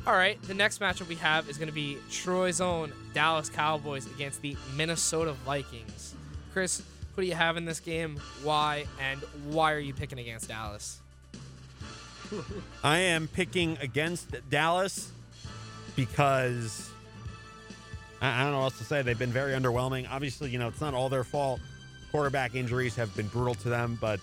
[0.07, 4.07] All right, the next matchup we have is going to be Troy's own Dallas Cowboys
[4.07, 6.15] against the Minnesota Vikings.
[6.53, 6.83] Chris,
[7.17, 8.21] who do you have in this game?
[8.43, 8.85] Why?
[9.01, 11.01] And why are you picking against Dallas?
[12.83, 15.11] I am picking against Dallas
[15.97, 16.91] because
[18.21, 19.03] I, don't know what else to say.
[19.03, 20.11] They've been very underwhelming.
[20.11, 21.61] Obviously, you know, it's not all their fault.
[22.11, 24.21] Quarterback injuries have been brutal to them, but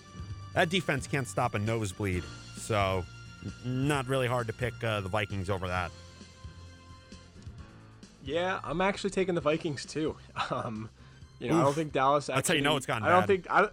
[0.54, 2.24] that defense can't stop a nosebleed.
[2.56, 3.04] So,
[3.64, 5.90] not really hard to pick uh, the Vikings over that.
[8.24, 10.16] Yeah, I'm actually taking the Vikings too.
[10.50, 10.88] Um,
[11.38, 12.28] you know, I don't think Dallas.
[12.28, 13.26] Actually, That's how you know it's gone I don't bad.
[13.26, 13.68] think I,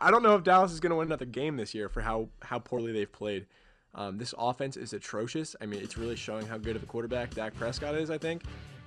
[0.00, 2.28] I- don't know if Dallas is going to win another game this year for how
[2.42, 3.46] how poorly they've played.
[3.94, 5.54] Um, this offense is atrocious.
[5.60, 8.10] I mean, it's really showing how good of a quarterback Dak Prescott is.
[8.10, 8.42] I think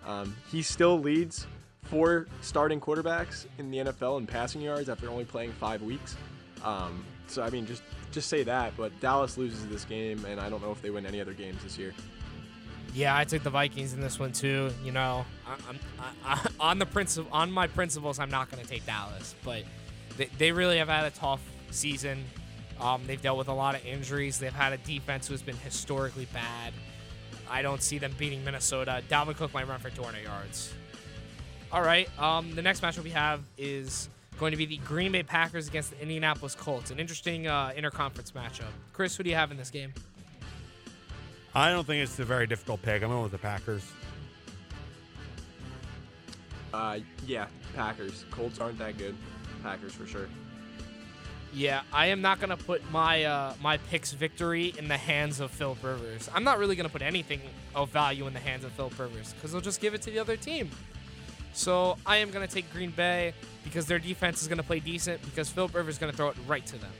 [0.06, 1.48] um, he still leads
[1.84, 6.18] four starting quarterbacks in the NFL in passing yards after only playing five weeks.
[6.64, 8.74] Um, so I mean, just just say that.
[8.78, 11.64] But Dallas loses this game, and I don't know if they win any other games
[11.64, 11.94] this year.
[12.94, 14.72] Yeah, I took the Vikings in this one too.
[14.84, 15.54] You know, I,
[16.00, 19.64] I, I, on the principle on my principles, I'm not going to take Dallas, but
[20.18, 21.42] they, they really have had a tough
[21.72, 22.24] season.
[22.80, 24.38] Um, they've dealt with a lot of injuries.
[24.38, 26.74] They've had a defense who's been historically bad.
[27.50, 29.02] I don't see them beating Minnesota.
[29.10, 30.74] Dalvin Cook might run for 200 yards.
[31.72, 32.10] All right.
[32.20, 35.92] Um, the next matchup we have is going to be the Green Bay Packers against
[35.92, 36.92] the Indianapolis Colts.
[36.92, 38.72] An interesting uh, interconference matchup.
[38.94, 39.94] Chris, who do you have in this game?
[41.56, 43.02] I don't think it's a very difficult pick.
[43.02, 43.92] I'm going with the Packers.
[46.74, 48.26] Uh, yeah, Packers.
[48.30, 49.16] Colts aren't that good.
[49.64, 50.28] Packers for sure.
[51.54, 55.50] Yeah, I am not gonna put my uh, my picks victory in the hands of
[55.52, 56.30] Philip Rivers.
[56.34, 57.42] I'm not really gonna put anything
[57.74, 60.20] of value in the hands of Philip Rivers because they'll just give it to the
[60.20, 60.70] other team.
[61.54, 63.34] So I am gonna take Green Bay
[63.64, 66.66] because their defense is gonna play decent because Philip Rivers is gonna throw it right
[66.68, 66.92] to them.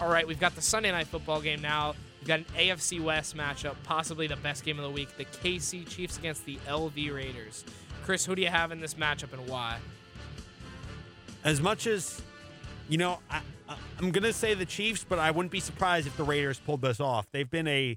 [0.00, 1.94] All right, we've got the Sunday night football game now.
[2.20, 5.86] We've got an AFC West matchup, possibly the best game of the week: the KC
[5.88, 7.64] Chiefs against the LV Raiders.
[8.04, 9.78] Chris, who do you have in this matchup and why?
[11.48, 12.20] As much as,
[12.90, 13.40] you know, I,
[13.98, 16.82] I'm going to say the Chiefs, but I wouldn't be surprised if the Raiders pulled
[16.82, 17.26] this off.
[17.32, 17.96] They've been a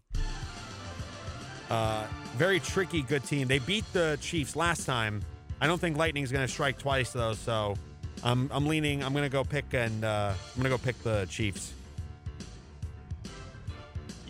[1.70, 2.06] uh,
[2.38, 3.50] very tricky, good team.
[3.50, 5.22] They beat the Chiefs last time.
[5.60, 7.76] I don't think Lightning's going to strike twice, though, so
[8.24, 11.74] I'm, I'm leaning, I'm to go pick, and uh, I'm to go pick the Chiefs.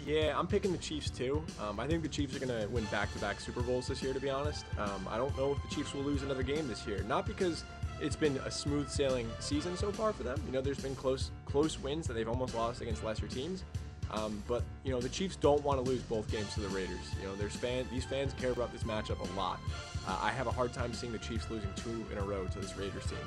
[0.03, 1.43] Yeah, I'm picking the Chiefs too.
[1.61, 4.13] Um, I think the Chiefs are to win back-to-back Super Bowls this year.
[4.13, 6.87] To be honest, um, I don't know if the Chiefs will lose another game this
[6.87, 7.03] year.
[7.03, 7.63] Not because
[8.01, 10.41] it's been a smooth sailing season so far for them.
[10.45, 13.63] You know, there's been close close wins that they've almost lost against lesser teams.
[14.11, 16.99] Um, but you know, the Chiefs don't want to lose both games to the Raiders.
[17.21, 19.59] You know, there's fan these fans care about this matchup a lot.
[20.07, 22.59] Uh, I have a hard time seeing the Chiefs losing two in a row to
[22.59, 23.19] this Raiders team,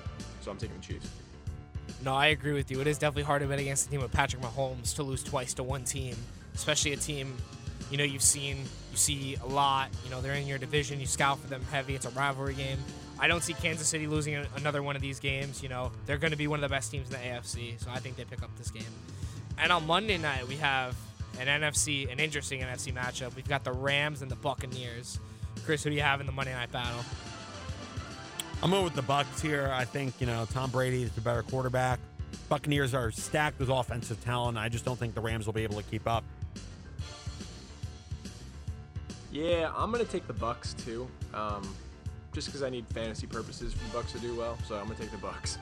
[0.43, 1.09] so I'm taking the Chiefs.
[2.05, 2.81] No, I agree with you.
[2.81, 5.55] It is definitely hard to bet against a team with Patrick Mahomes to lose twice
[5.55, 6.17] to one team,
[6.55, 7.35] especially a team,
[7.95, 8.57] you know, you've seen,
[8.91, 9.89] you see a lot.
[10.05, 10.99] You know, they're in your division.
[10.99, 11.95] You scout for them heavy.
[11.95, 12.79] It's a rivalry game.
[13.21, 15.63] I don't see Kansas City losing another one of these games.
[15.63, 17.93] You know, they're going to be one of the best teams in the AFC, so
[17.93, 18.83] I think they pick up this game.
[19.59, 20.97] And on Monday night, we have
[21.39, 23.37] an NFC, an interesting NFC matchup.
[23.37, 25.21] We've got the Rams and the Buccaneers.
[25.65, 27.05] Chris, who do you have in the Monday night battle?
[28.61, 29.71] I'm going with the Bucks here.
[29.73, 32.01] I think you know Tom Brady is the better quarterback.
[32.49, 34.59] Buccaneers are stacked with offensive talent.
[34.59, 36.25] I just don't think the Rams will be able to keep up.
[39.35, 41.09] Yeah, I'm gonna take the Bucks too.
[41.35, 41.75] Um,
[42.33, 44.95] just because I need fantasy purposes for the Bucks to do well, so I'm gonna
[44.95, 45.59] take the Bucks.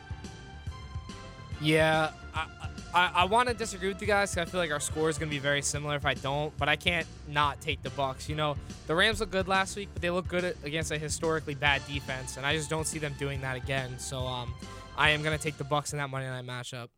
[1.58, 2.46] Yeah, I
[2.94, 5.34] I, I want to disagree with you guys I feel like our score is to
[5.34, 8.28] be very similar if I don't, but I can't not take the Bucks.
[8.28, 8.56] You know,
[8.86, 12.36] the Rams look good last week, but they look good against a historically bad defense,
[12.36, 13.98] and I just don't see them doing that again.
[13.98, 14.52] So um,
[14.98, 16.88] I am to take the Bucks in that Monday night matchup.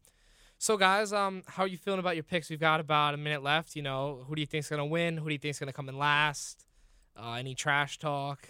[0.65, 2.49] So guys, um, how are you feeling about your picks?
[2.49, 3.77] We've got about a minute left.
[3.77, 5.19] You know, who do you think's to win?
[5.19, 6.65] Who do you think's to come in last?
[7.15, 8.49] Uh, any trash talk?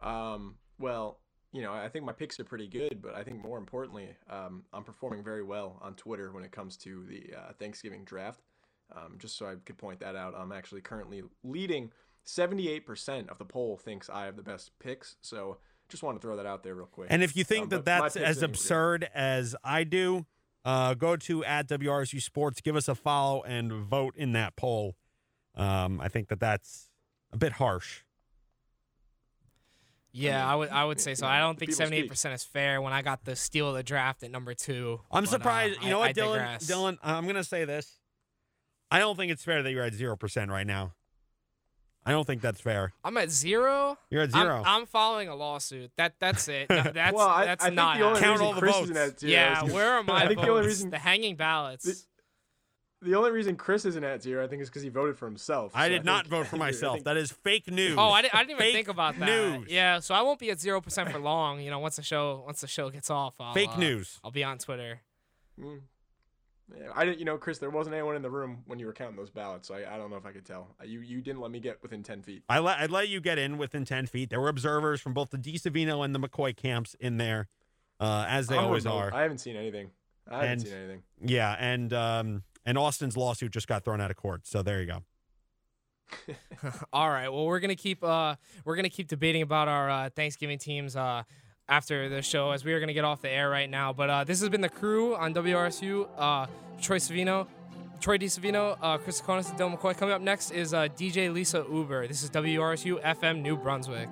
[0.00, 1.18] Um, well,
[1.52, 4.62] you know, I think my picks are pretty good, but I think more importantly, um,
[4.72, 8.40] I'm performing very well on Twitter when it comes to the uh, Thanksgiving draft.
[8.96, 11.90] Um, just so I could point that out, I'm actually currently leading.
[12.26, 15.16] 78% of the poll thinks I have the best picks.
[15.20, 15.58] So
[15.92, 17.06] just want to throw that out there real quick.
[17.10, 20.26] And if you think Um, that that's as are- absurd as I do,
[20.64, 24.96] uh, go to at WRSU Sports, give us a follow, and vote in that poll.
[25.54, 26.88] Um, I think that that's
[27.32, 28.00] a bit harsh.
[30.14, 31.26] Yeah, I would I would say so.
[31.26, 32.04] I don't think people seventy speak.
[32.04, 32.82] eight percent is fair.
[32.82, 35.80] When I got the steal of the draft at number two, I'm but, uh, surprised.
[35.80, 36.36] you I- know what, I Dylan?
[36.36, 36.70] digress.
[36.70, 37.98] Dylan, I'm going to say this.
[38.90, 40.92] I don't think it's fair that you're at 0% right now.
[42.04, 42.92] I don't think that's fair.
[43.04, 43.96] I'm at zero.
[44.10, 45.92] You're at I'm- 0 I'm, following a lawsuit.
[45.96, 46.66] That that's it.
[46.70, 48.84] No, that's well, I, that's I think not the only Count all the Chris votes.
[48.90, 50.98] isn't at zero Yeah, is 'cause- where are my I think the only reason the
[50.98, 52.06] hanging ballots.
[53.00, 55.72] the only reason Chris isn't at zero, I think, is because he voted for himself.
[55.74, 56.94] I So did not think- vote for myself.
[56.94, 57.94] think- That is fake news.
[57.98, 59.26] Oh, I didn't, I didn't even Fake think about that.
[59.26, 59.66] News.
[59.68, 61.60] Yeah, so I won't be at zero percent for long.
[61.60, 64.18] You know, once the show once the show gets off, I'll, Fake uh, news.
[64.24, 65.00] I'll be on Twitter.
[65.60, 65.80] Mm.
[66.78, 67.58] Yeah, I didn't, you know, Chris.
[67.58, 69.96] There wasn't anyone in the room when you were counting those ballots, so I, I
[69.98, 70.68] don't know if I could tell.
[70.80, 72.42] Uh, You you didn't let me get within ten feet.
[72.48, 74.30] I let, I'd let you get in within 10 feet.
[74.30, 77.48] There were observers from both the DeSavino and the McCoy camps in there,
[78.00, 78.92] uh, as they I don't always know.
[78.96, 79.12] are.
[79.14, 79.90] I haven't seen anything.
[80.30, 81.02] I haven't And- seen anything.
[81.24, 84.46] Yeah, and um, and Austin's lawsuit just got thrown out of court.
[84.46, 85.02] So there you go.
[86.92, 87.28] All right.
[87.28, 91.22] Well, we're gonna keep uh we're gonna keep debating about our uh, Thanksgiving teams uh
[91.72, 93.94] after the show as we are gonna get off the air right now.
[93.94, 96.06] But uh, this has been the crew on WRSU.
[96.18, 96.46] Uh,
[96.82, 97.46] Troy Savino,
[97.98, 99.96] Troy DeSavino, uh, Chris Tsakonas, and Dylan McCoy.
[99.96, 102.08] Coming up next is uh, DJ Lisa Uber.
[102.08, 104.10] This is WRSU FM New Brunswick.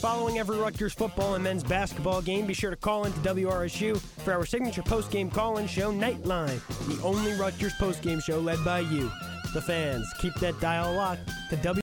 [0.00, 4.32] Following every Rutgers football and men's basketball game, be sure to call into WRSU for
[4.32, 9.10] our signature post-game call-in show, Nightline, the only Rutgers post-game show led by you,
[9.52, 10.10] the fans.
[10.18, 11.78] Keep that dial locked to W.